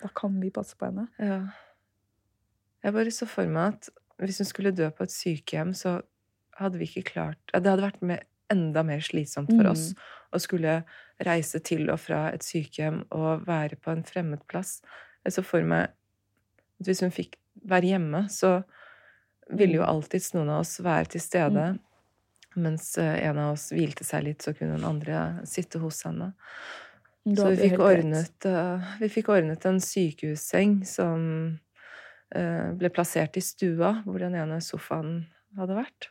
[0.00, 1.04] da kan vi passe på henne.
[1.20, 1.42] Ja.
[2.82, 3.90] Jeg bare så for meg at
[4.28, 6.00] hvis hun skulle dø på et sykehjem, så
[6.58, 10.02] hadde vi ikke klart Det hadde vært med, enda mer slitsomt for oss mm.
[10.36, 10.74] å skulle
[11.24, 14.80] reise til og fra et sykehjem og være på en fremmed plass.
[15.24, 18.60] Jeg så for meg at hvis hun fikk være hjemme, så
[19.52, 19.88] ville jo mm.
[19.88, 21.66] alltids noen av oss være til stede.
[21.74, 21.80] Mm.
[22.62, 26.32] Mens eh, en av oss hvilte seg litt, så kunne den andre sitte hos henne.
[27.22, 31.20] Så vi fikk, ordnet, uh, vi fikk ordnet en sykehusseng som
[32.32, 35.26] ble plassert i stua, hvor den ene sofaen
[35.58, 36.08] hadde vært.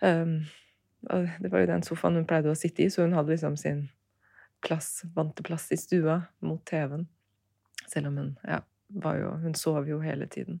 [0.00, 0.44] Um,
[1.02, 3.86] det var jo den sofaen hun pleide å sitte i, så hun hadde liksom sin
[4.64, 7.06] plass, vante plass i stua mot TV-en.
[7.86, 8.60] Selv om hun ja,
[9.02, 10.60] var jo Hun sov jo hele tiden.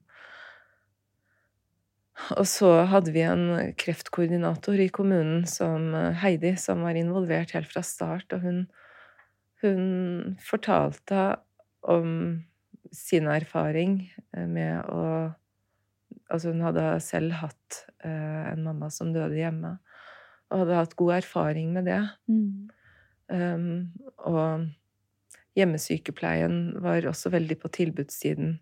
[2.36, 7.82] Og så hadde vi en kreftkoordinator i kommunen, som Heidi, som var involvert helt fra
[7.84, 8.62] start, og hun,
[9.60, 11.36] hun fortalte
[11.84, 12.40] om
[12.94, 14.00] sin erfaring
[14.36, 15.02] med å
[16.26, 19.76] Altså, hun hadde selv hatt eh, en mamma som døde hjemme
[20.50, 22.00] og hadde hatt god erfaring med det.
[22.30, 22.68] Mm.
[23.30, 23.68] Um,
[24.26, 24.66] og
[25.58, 28.56] hjemmesykepleien var også veldig på tilbudssiden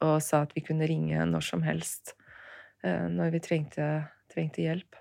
[0.00, 2.16] og sa at vi kunne ringe når som helst
[2.82, 3.90] uh, når vi trengte,
[4.32, 4.98] trengte hjelp.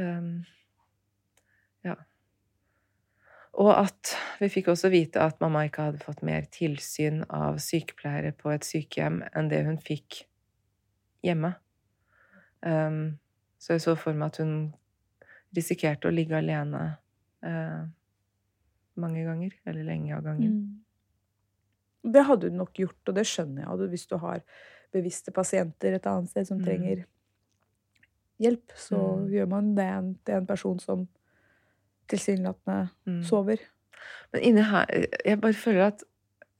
[0.00, 0.42] Um.
[3.60, 8.32] Og at vi fikk også vite at mamma ikke hadde fått mer tilsyn av sykepleiere
[8.38, 10.22] på et sykehjem enn det hun fikk
[11.26, 11.52] hjemme.
[12.64, 13.18] Um,
[13.60, 14.54] så jeg så for meg at hun
[15.52, 16.80] risikerte å ligge alene
[17.44, 17.84] uh,
[18.96, 19.54] mange ganger.
[19.68, 20.56] Eller lenge av gangen.
[20.56, 22.12] Mm.
[22.12, 23.90] Det hadde du nok gjort, og det skjønner jeg.
[23.92, 24.40] Hvis du har
[24.92, 26.64] bevisste pasienter et annet sted som mm.
[26.66, 27.04] trenger
[28.42, 29.28] hjelp, så mm.
[29.36, 29.90] gjør man det
[30.26, 31.04] til en person som
[32.12, 33.22] tilsynelatende mm.
[33.28, 33.62] sover.
[34.32, 34.88] Men inni her
[35.24, 36.04] Jeg bare føler at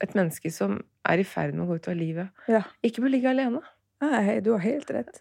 [0.02, 2.62] et menneske som er i ferd med å gå ut av livet, ja.
[2.82, 3.60] ikke bør ligge alene.
[4.02, 5.20] Nei, du har helt rett.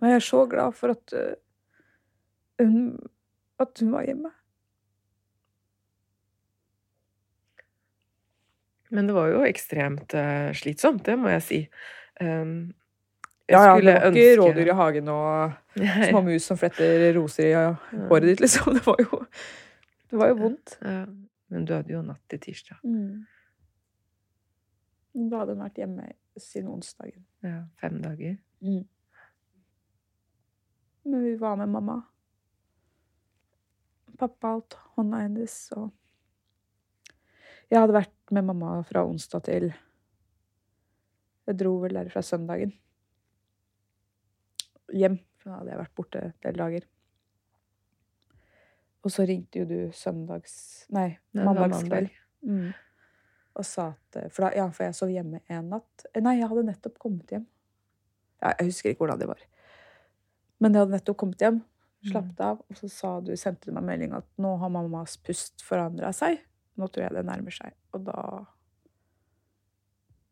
[0.00, 1.36] Men jeg er så glad for at uh,
[2.62, 2.96] hun,
[3.62, 4.32] at hun var hjemme.
[8.90, 11.60] Men det var jo ekstremt uh, slitsomt, det må jeg si.
[12.22, 12.74] Um,
[13.46, 15.54] ja, ja, det var ikke rådyr i hagen og
[16.08, 17.54] små mus som fletter roser i
[18.10, 18.74] håret ditt, liksom.
[18.74, 19.22] Det var jo,
[20.10, 20.76] det var jo vondt.
[20.82, 21.04] Ja.
[21.54, 22.82] Men hadde jo natt til tirsdag.
[22.82, 23.22] Mm.
[25.30, 27.22] Da hadde hun vært hjemme siden onsdagen.
[27.46, 28.34] Ja, fem dager.
[28.66, 28.82] Mm.
[31.06, 32.00] Men vi var med mamma
[34.16, 35.92] pappa holdt hånda hennes, og
[37.66, 39.64] Jeg hadde vært med mamma fra onsdag til
[41.46, 42.72] Jeg dro vel derfra søndagen.
[44.94, 45.18] Hjem.
[45.40, 46.86] For da hadde jeg vært borte en del dager.
[49.06, 50.56] Og så ringte jo du søndags...
[50.94, 52.10] Nei, mandagskveld.
[52.46, 52.70] Mm.
[53.56, 56.06] og sa at For, da, ja, for jeg sov hjemme en natt.
[56.18, 57.46] Nei, jeg hadde nettopp kommet hjem.
[58.42, 59.46] Ja, jeg husker ikke hvordan det var.
[60.62, 62.10] Men jeg hadde nettopp kommet hjem, mm.
[62.10, 65.64] slappet av, og så sa du, sendte du meg melding at nå har mammas pust
[65.64, 66.42] forandra seg.
[66.76, 67.76] Nå tror jeg det nærmer seg.
[67.96, 68.20] Og da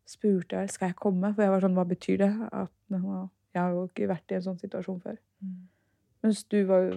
[0.09, 2.33] spurte jeg skal jeg komme, for jeg var sånn hva betyr det?
[2.53, 2.73] At
[3.55, 5.19] jeg har jo ikke vært i en sånn situasjon før.
[5.39, 5.59] Mm.
[6.25, 6.95] Mens du var jo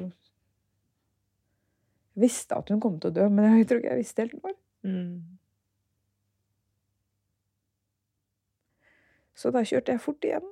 [2.18, 4.40] Jeg visste at hun kom til å dø, men jeg tror ikke jeg visste helt
[4.42, 4.54] når.
[4.82, 5.38] Mm.
[9.38, 10.48] Så da kjørte jeg fort igjen.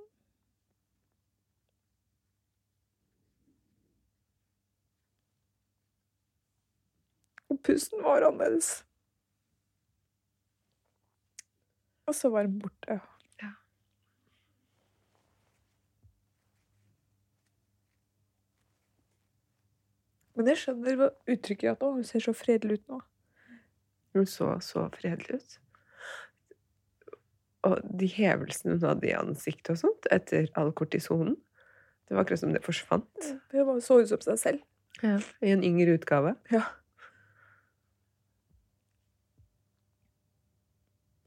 [7.51, 8.71] Og pusten var annerledes.
[12.07, 13.01] Og så var den borte.
[20.37, 23.01] Men jeg skjønner hva uttrykket at hun ser så fredelig ut nå.
[24.17, 25.59] Hun så så fredelig ut.
[27.67, 31.35] Og de hevelsene hun hadde i ansiktet og sånt etter all kortisonen
[32.07, 33.31] Det var akkurat som det forsvant.
[33.51, 34.61] Det så ut som seg selv.
[35.03, 36.37] Ja, I en yngre utgave.
[36.53, 36.63] Ja.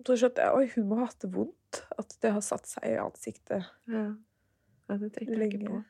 [0.08, 1.82] Så skjønte jeg oi, hun må ha hatt det vondt.
[2.00, 3.68] At det har satt seg i ansiktet.
[3.92, 4.06] Ja,
[4.88, 5.82] ja det tenkte jeg ikke på.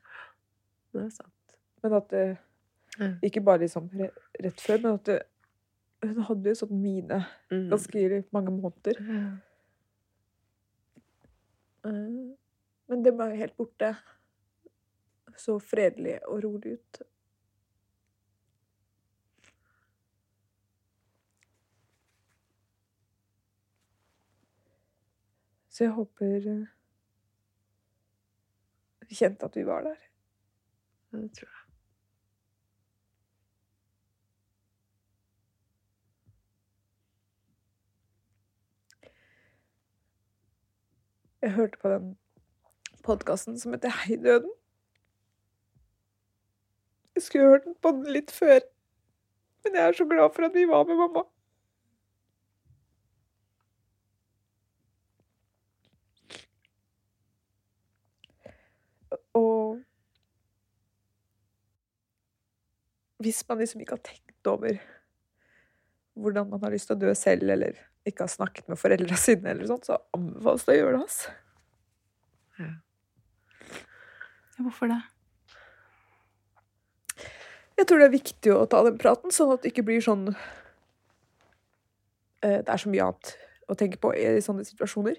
[0.96, 1.60] Det er sant.
[1.84, 2.26] Men at det
[3.24, 5.20] Ikke bare liksom rett før, men at det,
[6.04, 7.68] hun hadde jo sånn mine mm.
[7.72, 9.00] ganske mange måneder.
[11.86, 12.34] Mm.
[12.90, 13.94] Men det var jo helt borte.
[15.40, 17.02] Så fredelig og rolig ut.
[25.70, 26.66] Så jeg håper eh,
[29.08, 30.02] vi kjente at vi var der.
[31.16, 31.69] Det tror jeg.
[41.42, 42.18] Jeg hørte på den
[43.04, 44.52] podkasten som heter Hei, døden.
[47.16, 48.60] Jeg skulle hørt den på den litt før,
[49.64, 51.24] men jeg er så glad for at vi var med mamma.
[59.40, 59.80] Og
[63.24, 64.80] hvis man liksom ikke har tenkt over
[66.20, 67.80] hvordan man har lyst til å dø selv, eller
[68.12, 71.04] ikke har snakket med foreldra sine, eller sånt, så anbefales det å gjøre det.
[71.06, 71.30] Altså.
[72.60, 72.72] Ja.
[74.60, 75.02] Hvorfor det?
[77.80, 80.26] Jeg tror det er viktig å ta den praten, sånn at det ikke blir sånn
[82.44, 83.32] eh, Det er så mye annet
[83.70, 85.16] å tenke på i sånne situasjoner.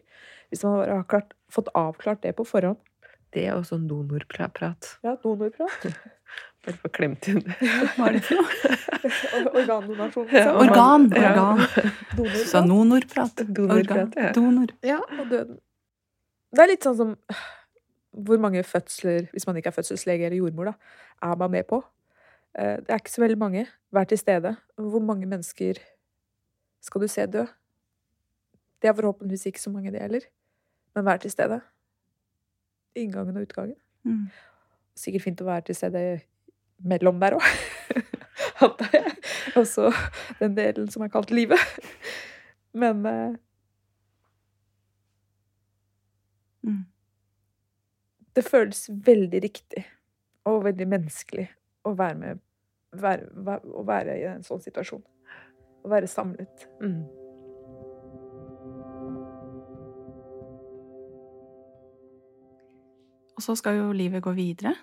[0.50, 2.81] Hvis man bare har klart, fått avklart det på forhånd.
[3.31, 4.88] Det er også en donorprat.
[5.07, 5.87] Ja, donorprat.
[6.66, 7.40] Bare få klemt inn.
[7.96, 8.74] Hva er det for noe?
[9.60, 10.26] Organdonasjon.
[10.34, 11.06] Ja, organ.
[11.08, 11.62] organ.
[12.18, 12.42] Donor.
[12.50, 13.44] Så nonorprat.
[13.48, 14.32] Donorprat, ja.
[14.36, 14.74] Donor.
[14.84, 15.56] Ja, og døden.
[16.50, 17.14] Det er litt sånn som
[18.26, 21.80] hvor mange fødsler, hvis man ikke er fødselslege eller jordmor, da, er man med på.
[22.58, 23.64] Eh, det er ikke så veldig mange.
[23.94, 24.56] Vær til stede.
[24.76, 25.80] Hvor mange mennesker
[26.84, 27.46] skal du se dø?
[28.80, 30.28] Det er forhåpentligvis ikke så mange, det heller.
[30.96, 31.60] Men vær til stede
[32.98, 33.76] inngangen og utgangen.
[34.02, 34.26] Mm.
[34.98, 36.02] Sikkert fint å være til stede
[36.84, 37.46] mellom der òg,
[38.64, 39.14] antar jeg.
[39.60, 39.90] Også
[40.40, 41.60] den delen som er kalt livet.
[42.72, 43.32] Men eh,
[46.62, 46.84] mm.
[48.36, 49.82] Det føles veldig riktig
[50.48, 51.48] og veldig menneskelig
[51.84, 52.44] å være med
[52.90, 55.02] være, Å være i en sånn situasjon.
[55.84, 56.66] Å være samlet.
[56.82, 57.02] Mm.
[63.36, 64.74] Og så skal jo livet gå videre.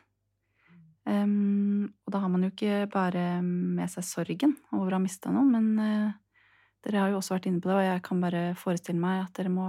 [1.08, 5.32] Um, og da har man jo ikke bare med seg sorgen over å ha mista
[5.32, 6.10] noen, men uh,
[6.84, 9.40] dere har jo også vært inne på det, og jeg kan bare forestille meg at
[9.40, 9.68] dere må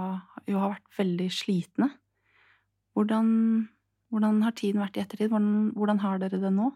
[0.49, 1.89] jo ha vært veldig slitne.
[2.97, 3.31] Hvordan,
[4.11, 5.31] hvordan har tiden vært i ettertid?
[5.31, 6.73] Hvordan, hvordan har dere det nå?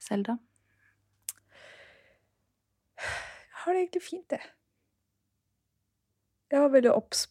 [0.00, 0.36] Selda?
[3.00, 4.44] Jeg har det egentlig fint, det.
[6.52, 7.28] Jeg var veldig obs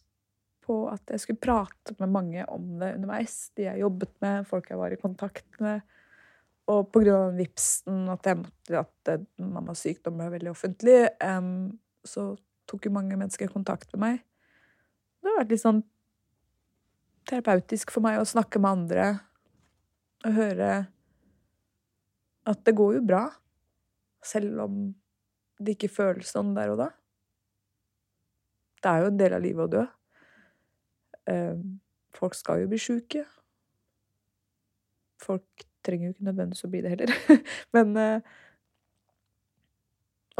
[0.70, 3.48] på at jeg skulle prate med mange om det underveis.
[3.58, 5.82] De jeg jobbet med, folk jeg var i kontakt med.
[6.70, 11.72] Og av vipsen, at, jeg måtte, at mammas sykdom ble veldig offentlig, um,
[12.06, 12.30] så
[12.70, 14.22] tok jo mange mennesker kontakt med meg.
[15.18, 15.82] Det har vært litt sånn
[17.26, 19.10] terapeutisk for meg å snakke med andre
[20.20, 20.70] og høre
[22.50, 23.24] at det går jo bra,
[24.24, 24.80] selv om
[25.60, 26.90] det ikke føles sånn der og da.
[28.80, 29.84] Det er jo en del av livet å dø.
[31.28, 31.56] Eh,
[32.16, 33.24] folk skal jo bli sjuke.
[35.20, 37.42] Folk trenger jo ikke nødvendigvis å bli det heller.
[37.76, 38.30] Men eh,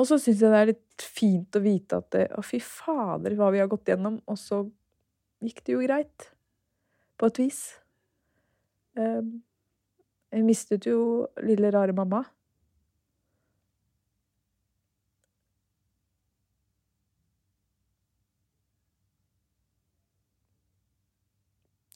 [0.01, 3.35] Og så syns jeg det er litt fint å vite at det, Å, fy fader,
[3.37, 4.21] hva vi har gått gjennom.
[4.31, 4.62] Og så
[5.45, 6.31] gikk det jo greit.
[7.21, 7.61] På et vis.
[8.97, 9.43] Um,
[10.33, 12.23] jeg mistet jo lille, rare mamma.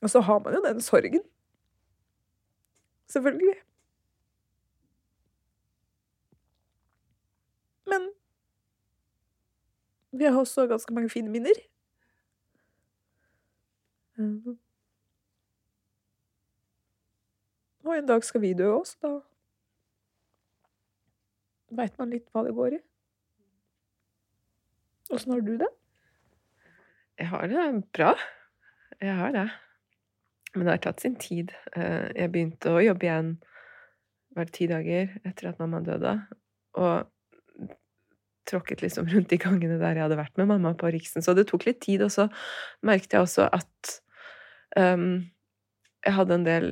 [0.04, 1.22] Og så har man jo den sorgen.
[3.08, 3.54] Selvfølgelig.
[7.86, 8.10] Men
[10.12, 11.56] vi har også ganske mange fine minner.
[17.84, 19.20] Og en dag skal vi dø også, da
[21.74, 22.78] veit man litt hva det går i.
[25.10, 25.72] Åssen har du det?
[27.18, 28.14] Jeg har det bra.
[29.00, 29.48] Jeg har det.
[30.54, 31.52] Men det har tatt sin tid.
[31.74, 33.34] Eh, jeg begynte å jobbe igjen
[34.34, 36.14] det ti dager etter at mamma døde,
[36.78, 37.68] og
[38.50, 41.24] tråkket liksom rundt de gangene der jeg hadde vært med mamma på Riksen.
[41.24, 42.28] Så det tok litt tid, og så
[42.84, 43.94] merket jeg også at
[44.76, 45.24] um,
[46.04, 46.68] jeg hadde en del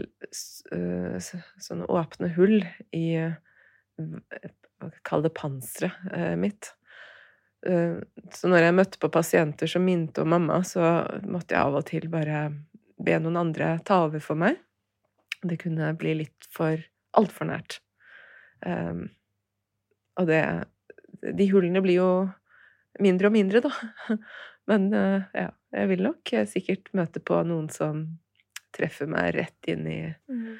[0.74, 1.16] uh,
[1.62, 2.60] sånne åpne hull
[2.92, 3.06] i
[5.06, 6.72] Kall det panseret uh, mitt.
[7.62, 8.02] Uh,
[8.34, 11.86] så når jeg møtte på pasienter som minte om mamma, så måtte jeg av og
[11.88, 12.48] til bare
[13.04, 14.60] be noen andre ta over for meg.
[15.42, 16.80] Det kunne bli litt for
[17.18, 17.80] altfor nært.
[18.62, 19.08] Um,
[20.20, 20.42] og det
[21.22, 22.10] De hullene blir jo
[23.02, 23.72] mindre og mindre, da.
[24.70, 28.04] Men uh, ja, jeg vil nok sikkert møte på noen som
[28.72, 30.54] treffer meg rett inn i, mm.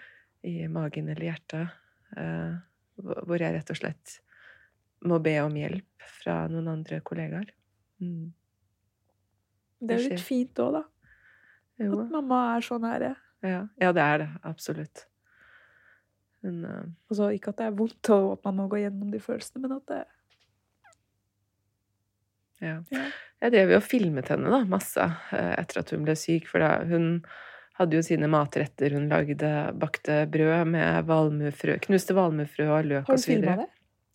[0.49, 1.79] i magen eller hjertet.
[2.17, 2.61] Uh,
[3.03, 4.19] hvor jeg rett og slett
[5.09, 7.49] må be om hjelp fra noen andre kollegaer.
[8.03, 8.33] Mm.
[9.83, 10.83] Det er litt fint òg, da.
[11.81, 12.03] Jo.
[12.03, 13.15] At mamma er så nære.
[13.43, 13.63] Ja.
[13.81, 14.29] ja, det er det.
[14.47, 15.07] Absolutt.
[16.43, 16.83] Men uh...
[17.11, 19.79] Altså, ikke at det er vondt, og at man må gå gjennom de følelsene, men
[19.79, 20.03] at det
[22.63, 22.77] ja.
[22.95, 23.07] ja.
[23.43, 26.63] Jeg drev jo og filmet henne da, masse eh, etter at hun ble syk, for
[26.63, 27.17] da hun
[27.81, 28.95] hadde jo sine matretter.
[28.95, 29.51] Hun lagde
[29.83, 33.11] bakte brød med valmuefrø, knuste valmuefrø og løk osv.
[33.11, 33.69] Har du filma det?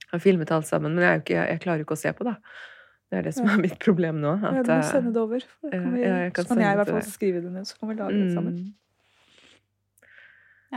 [0.07, 2.37] Jeg har filmet alt sammen, men jeg, ikke, jeg, klarer ikke å se på det.
[3.07, 4.33] Det er det som er mitt problem nå.
[4.41, 5.47] At, ja, du må sende det over.
[5.63, 7.95] Vi, ja, kan så kan jeg i hvert fall skrive det ned, så kan vi
[8.01, 8.59] lage det sammen.
[8.59, 8.75] Mm.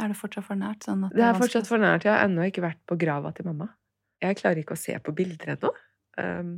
[0.01, 0.87] Er det fortsatt for nært?
[0.87, 2.07] Sånn det, det er fortsatt for nært.
[2.07, 3.73] Jeg har ennå ikke vært på grava til mamma.
[4.23, 5.73] Jeg klarer ikke å se på bilder ennå.
[6.21, 6.53] Um,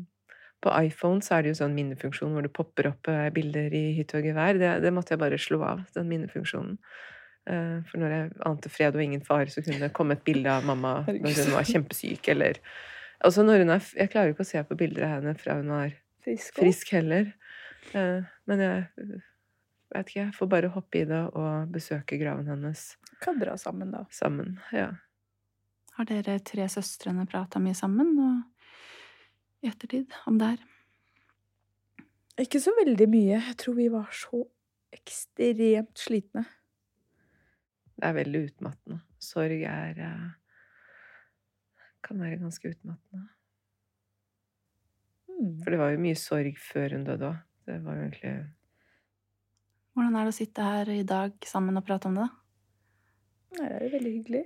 [0.62, 3.82] på iPhone så er det jo sånn minnefunksjon hvor det popper opp eh, bilder i
[3.96, 4.60] hytte og gevær.
[4.60, 6.76] Det, det, måtte jeg bare slå av, den minnefunksjonen.
[7.48, 10.52] Uh, for når jeg ante fred og ingen fare, så kunne det komme et bilde
[10.52, 12.60] av mamma når hun var kjempesyk, eller
[13.22, 15.70] Altså når hun er Jeg klarer ikke å se på bilder av henne fra hun
[15.72, 17.30] var frisk, frisk heller.
[17.94, 18.82] Uh, men jeg
[19.92, 22.84] vet ikke, jeg får bare hoppe i det og besøke graven hennes.
[23.22, 24.04] Kan dra sammen, da.
[24.14, 24.90] Sammen, ja.
[25.98, 30.68] Har dere tre søstrene prata mye sammen og i ettertid om det her?
[32.42, 33.38] Ikke så veldig mye.
[33.38, 34.40] Jeg tror vi var så
[34.94, 36.46] ekstremt slitne.
[37.92, 39.02] Det er veldig utmattende.
[39.22, 40.30] Sorg er uh
[42.04, 43.28] kan være ganske utmattende.
[45.28, 45.54] Mm.
[45.62, 47.40] For det var jo mye sorg før hun døde òg.
[47.62, 48.34] Det var jo egentlig
[49.92, 52.28] Hvordan er det å sitte her i dag sammen og prate om det?
[53.52, 54.42] Det er jo veldig hyggelig.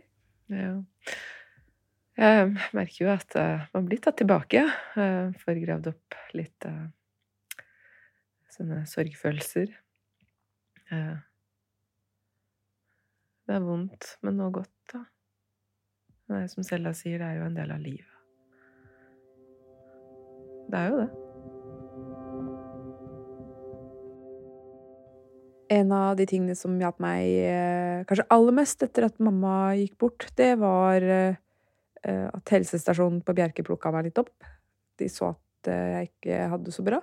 [0.51, 0.73] Ja.
[2.17, 4.65] Jeg merker jo at uh, man blir tatt tilbake.
[4.97, 6.89] Uh, får gravd opp litt uh,
[8.57, 9.71] sånne sorgfølelser.
[13.47, 15.05] Det er vondt, men noe godt, da.
[16.27, 18.13] Det er som Selda sier, det er jo en del av livet.
[20.67, 21.09] Det er jo det.
[25.77, 29.97] En av de tingene som hjalp meg eh, kanskje aller mest etter at mamma gikk
[30.03, 31.39] bort, det var eh,
[32.07, 34.35] at helsestasjonen på Bjerke plukka meg litt opp.
[34.99, 37.01] De så at eh, jeg ikke hadde det så bra.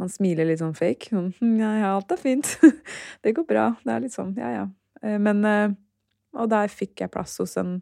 [0.00, 1.10] Man smiler litt sånn fake.
[1.12, 2.54] Sånn hm, ja, alt er fint.
[3.24, 3.68] det går bra.
[3.84, 4.66] Det er litt sånn, ja, ja.
[5.20, 7.76] Men Og der fikk jeg plass hos en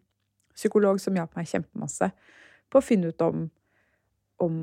[0.57, 2.11] psykolog som hjalp meg kjempemasse
[2.73, 3.45] på å finne ut om,
[4.43, 4.57] om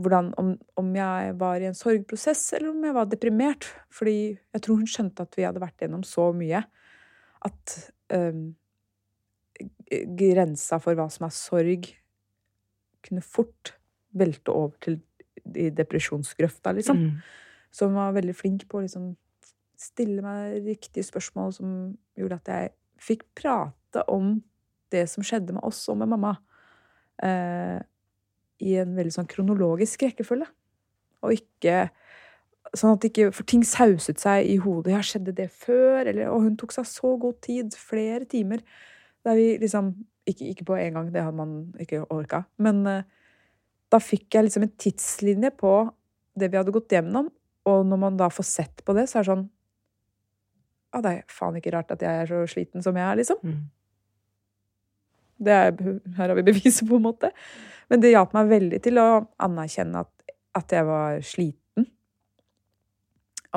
[0.00, 3.68] hvordan, om, om, jeg var i en sorgprosess, eller om jeg var deprimert.
[3.92, 6.62] Fordi jeg tror hun skjønte at vi hadde vært gjennom så mye
[7.46, 7.76] at
[8.14, 8.50] um,
[10.20, 11.90] grensa for hva som er sorg,
[13.04, 13.74] kunne fort
[14.16, 15.00] velte over til
[15.56, 16.98] i depresjonsgrøfta, liksom.
[17.00, 17.20] Mm.
[17.72, 19.12] Så hun var veldig flink på å liksom
[19.80, 21.74] stille meg riktige spørsmål som
[22.18, 24.34] gjorde at jeg fikk prate om
[24.92, 26.34] det som skjedde med oss og med mamma,
[27.22, 27.78] eh,
[28.60, 30.48] i en veldig sånn kronologisk rekkefølge.
[31.24, 31.90] Og ikke
[32.76, 34.92] Sånn at ikke For ting sauset seg i hodet.
[34.92, 36.04] Ja, skjedde det før?
[36.06, 38.60] Eller Og hun tok seg så god tid, flere timer,
[39.26, 39.94] der vi liksom
[40.28, 43.06] Ikke, ikke på en gang, det hadde man ikke orka, men eh,
[43.90, 45.72] da fikk jeg liksom en tidslinje på
[46.38, 47.30] det vi hadde gått gjennom.
[47.66, 49.46] Og når man da får sett på det, så er det sånn
[50.94, 53.40] Ja, det er faen ikke rart at jeg er så sliten som jeg er, liksom.
[53.42, 53.58] Mm.
[55.40, 55.72] Er,
[56.16, 57.32] her har vi beviset, på en måte.
[57.90, 59.08] Men det hjalp meg veldig til å
[59.42, 61.88] anerkjenne at, at jeg var sliten.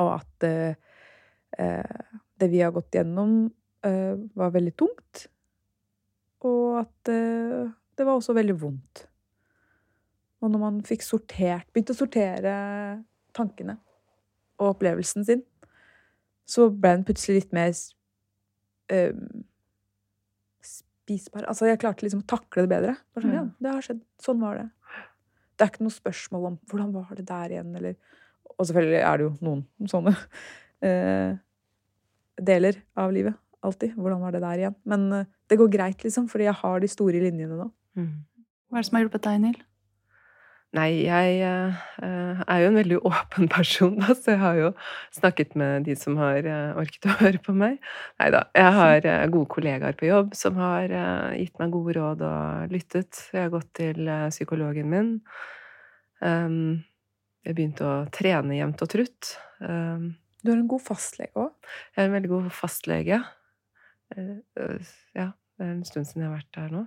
[0.02, 2.10] Og at uh,
[2.40, 3.36] det vi har gått gjennom,
[3.86, 5.26] uh, var veldig tungt.
[6.44, 9.04] Og at uh, det var også veldig vondt.
[10.42, 12.54] Og når man fikk sortert, begynte å sortere
[13.34, 13.78] tankene
[14.60, 15.42] og opplevelsen sin,
[16.44, 17.72] så ble den plutselig litt mer
[18.92, 19.14] uh,
[21.04, 21.46] spisbar.
[21.50, 22.96] Altså, jeg klarte liksom å takle det bedre.
[23.14, 23.36] Sånn, mm.
[23.36, 24.02] ja, det har skjedd.
[24.22, 24.66] Sånn var det.
[25.54, 27.96] Det er ikke noe spørsmål om hvordan var det der igjen, eller
[28.54, 31.32] Og selvfølgelig er det jo noen sånne uh,
[32.50, 33.38] deler av livet.
[33.64, 33.94] Alltid.
[33.98, 34.76] Hvordan var det der igjen?
[34.88, 37.68] Men uh, det går greit, liksom, fordi jeg har de store linjene nå.
[37.98, 38.12] Mm.
[38.68, 39.58] Hva er det som har hjulpet deg, Nil?
[40.74, 44.70] Nei, jeg uh, er jo en veldig åpen person, da, så jeg har jo
[45.14, 47.76] snakket med de som har uh, orket å høre på meg.
[48.18, 48.42] Nei da.
[48.58, 50.90] Jeg har gode kollegaer på jobb som har
[51.38, 53.22] gitt meg gode råd og lyttet.
[53.30, 55.14] Jeg har gått til psykologen min.
[56.24, 56.82] Um,
[57.44, 59.34] jeg begynte å trene jevnt og trutt.
[59.62, 61.72] Um, du har en god fastlege òg?
[61.94, 63.22] Jeg er en veldig god fastlege.
[64.14, 66.86] ja, det er en stund siden jeg har vært der nå.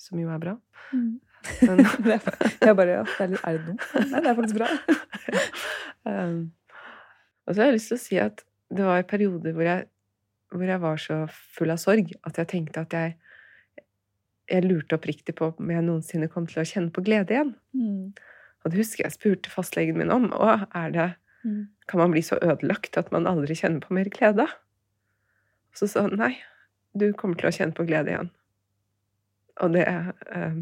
[0.00, 0.56] Som jo er bra.
[0.94, 1.18] Mm.
[1.62, 1.84] Men,
[2.68, 3.86] jeg bare ja, det er, litt, er det dumt?
[3.94, 4.70] Nei, det er faktisk bra.
[6.10, 6.42] um,
[7.46, 9.86] og så har jeg lyst til å si at det var perioder hvor jeg,
[10.52, 11.22] hvor jeg var så
[11.56, 13.16] full av sorg at jeg tenkte at jeg
[14.48, 17.50] jeg lurte oppriktig på om jeg noensinne kom til å kjenne på glede igjen.
[17.76, 18.14] Mm.
[18.64, 20.30] Og det husker jeg spurte fastlegen min om.
[20.32, 21.08] Og er det,
[21.44, 21.66] mm.
[21.88, 24.44] Kan man bli så ødelagt at man aldri kjenner på mer glede?
[24.44, 26.34] Og så sa han nei,
[26.96, 28.32] du kommer til å kjenne på glede igjen.
[29.64, 30.58] Og det eh,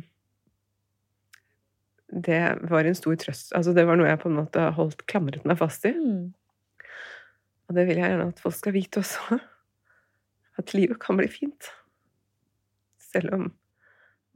[2.12, 3.52] det var en stor trøst.
[3.56, 5.92] Altså, det var noe jeg på en måte holdt klamret meg fast i.
[5.96, 6.34] Mm.
[7.66, 9.38] Og det vil jeg gjerne at folk skal vite også.
[10.60, 11.70] At livet kan bli fint.
[13.02, 13.48] Selv om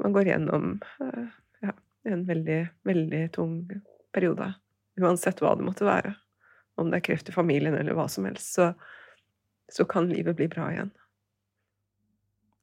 [0.01, 1.29] man går gjennom uh,
[1.65, 1.73] ja,
[2.09, 2.59] en veldig,
[2.89, 3.55] veldig tung
[4.13, 4.51] periode.
[5.01, 6.15] Uansett hva det måtte være.
[6.81, 8.73] Om det er kreft i familien eller hva som helst, så,
[9.73, 10.93] så kan livet bli bra igjen.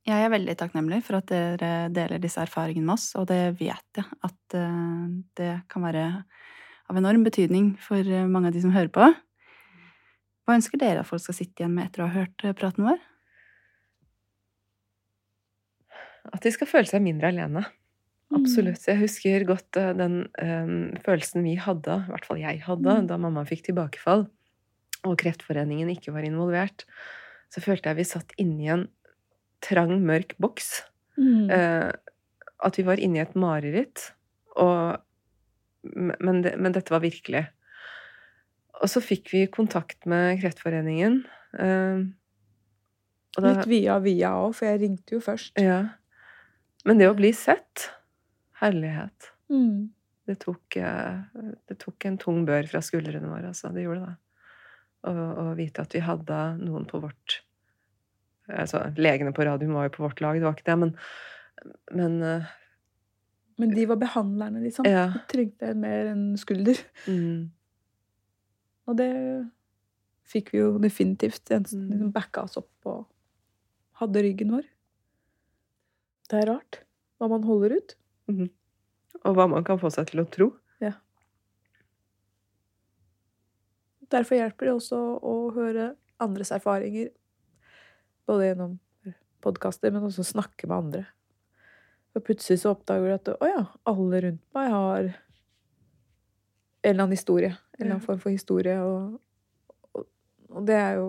[0.07, 3.99] Jeg er veldig takknemlig for at dere deler disse erfaringene med oss, og det vet
[3.99, 6.05] jeg at eh, det kan være
[6.87, 9.09] av enorm betydning for eh, mange av de som hører på.
[10.47, 12.87] Hva ønsker dere at folk skal sitte igjen med etter å ha hørt eh, praten
[12.87, 13.03] vår?
[16.31, 17.65] At de skal føle seg mindre alene.
[18.31, 18.39] Mm.
[18.39, 18.87] Absolutt.
[18.87, 23.11] Jeg husker godt den um, følelsen vi hadde, i hvert fall jeg hadde, mm.
[23.11, 24.25] da mamma fikk tilbakefall
[25.07, 26.85] og Kreftforeningen ikke var involvert.
[27.53, 28.87] Så følte jeg vi satt inni en
[29.63, 30.81] trang, mørk boks.
[31.17, 31.49] Mm.
[31.49, 31.91] Eh,
[32.67, 34.11] at vi var inne i et mareritt.
[34.57, 34.97] Og,
[35.93, 37.45] men, det, men, dette var virkelig.
[38.81, 41.21] Og så fikk vi kontakt med Kreftforeningen.
[41.57, 42.07] Eh,
[43.37, 45.57] da, Litt via via òg, for jeg ringte jo først.
[45.61, 45.83] Ja.
[46.87, 47.91] Men det å bli sett
[48.57, 49.33] Herlighet.
[49.53, 49.91] Mm.
[50.25, 51.19] Det, tok, eh,
[51.69, 53.69] det tok en tung bør fra skuldrene våre, altså.
[53.69, 54.15] Det gjorde det.
[55.07, 57.37] Å vite at vi hadde noen på vårt
[58.47, 60.95] altså, Legene på radioen var jo på vårt lag, det var ikke det, men
[61.91, 62.45] Men, uh,
[63.57, 64.85] men de var behandlerne, liksom.
[64.85, 65.07] Ja.
[65.15, 66.77] De trengte mer enn skulder.
[67.09, 67.49] Mm.
[68.85, 69.11] Og det
[70.29, 71.49] fikk vi jo definitivt.
[71.51, 71.89] En som mm.
[71.95, 73.07] liksom backa oss opp og
[74.01, 74.67] hadde ryggen vår.
[76.29, 76.81] Det er rart
[77.17, 77.97] hva man holder ut.
[78.29, 78.49] Mm.
[79.23, 80.51] Og hva man kan få seg til å tro.
[80.83, 80.93] Ja.
[84.13, 87.09] Derfor hjelper det også å høre andres erfaringer
[88.27, 88.75] både gjennom
[89.43, 91.05] podkaster, men også snakke med andre.
[92.17, 95.11] Og plutselig så oppdager du at å ja, alle rundt meg har
[96.87, 97.53] en eller annen historie.
[97.77, 98.75] En eller annen form for historie.
[98.81, 99.19] Og,
[99.93, 100.07] og,
[100.49, 101.07] og det er jo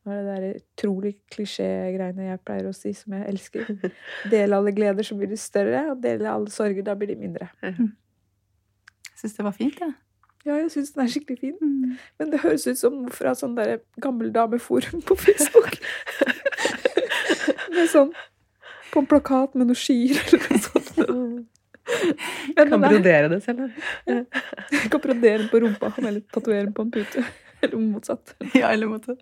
[0.00, 3.68] Hva er det der utrolig klisjé-greiene jeg pleier å si, som jeg elsker?
[4.32, 7.50] Dele alle gleder, så blir de større, og dele alle sorger, da blir de mindre.
[7.60, 9.92] Jeg syns det var fint, jeg.
[9.92, 10.09] Ja.
[10.46, 11.56] Ja, jeg syns den er skikkelig fin.
[11.60, 11.96] Mm.
[12.18, 15.76] Men det høres ut som fra sånn der gammel dameforum på Facebook.
[17.74, 18.12] med sånn
[18.90, 20.88] På en plakat med noen skier eller noe sånt.
[22.56, 23.68] Men kan brodere det selv,
[24.06, 24.22] ja.
[24.90, 27.24] Kan brodere den på rumpa eller tatovere den på en pute.
[27.60, 28.34] Eller motsatt.
[28.54, 29.20] Ja, eller motsatt.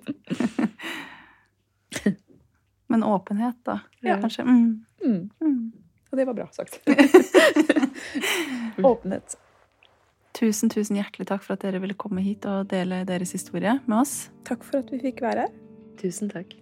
[2.88, 3.80] Men åpenhet, da.
[4.00, 4.20] Ja.
[4.20, 4.42] Kanskje.
[4.42, 4.84] Mm.
[5.04, 5.30] Mm.
[5.40, 5.72] mm.
[6.10, 6.80] Og det var bra sagt.
[8.92, 9.36] Åpenhet.
[10.38, 13.96] Tusen, tusen hjertelig takk for at dere ville komme hit og dele deres historie med
[14.04, 14.28] oss.
[14.46, 15.54] Takk for at vi fikk være her.
[15.98, 16.52] Tusen takk.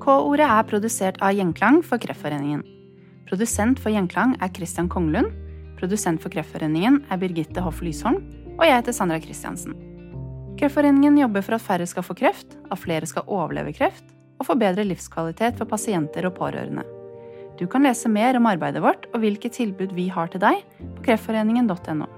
[0.00, 2.62] K-ordet er produsert av Gjenklang for Kreftforeningen.
[3.28, 5.34] Produsent for Gjenklang er Christian Konglund.
[5.76, 8.22] Produsent for Kreftforeningen er Birgitte Hoff Lysholm.
[8.56, 9.76] Og jeg heter Sandra Christiansen.
[10.60, 14.06] Kreftforeningen jobber for at færre skal få kreft, at flere skal overleve kreft,
[14.40, 16.86] og få bedre livskvalitet for pasienter og pårørende.
[17.60, 21.04] Du kan lese mer om arbeidet vårt og hvilke tilbud vi har til deg på
[21.10, 22.08] kreftforeningen.no.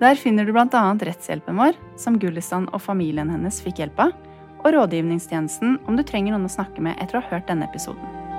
[0.00, 0.96] Der finner du bl.a.
[0.96, 4.16] rettshjelpen vår, som Gullistan og familien hennes fikk hjelp av,
[4.64, 8.29] og rådgivningstjenesten om du trenger noen å snakke med etter å ha hørt denne episoden.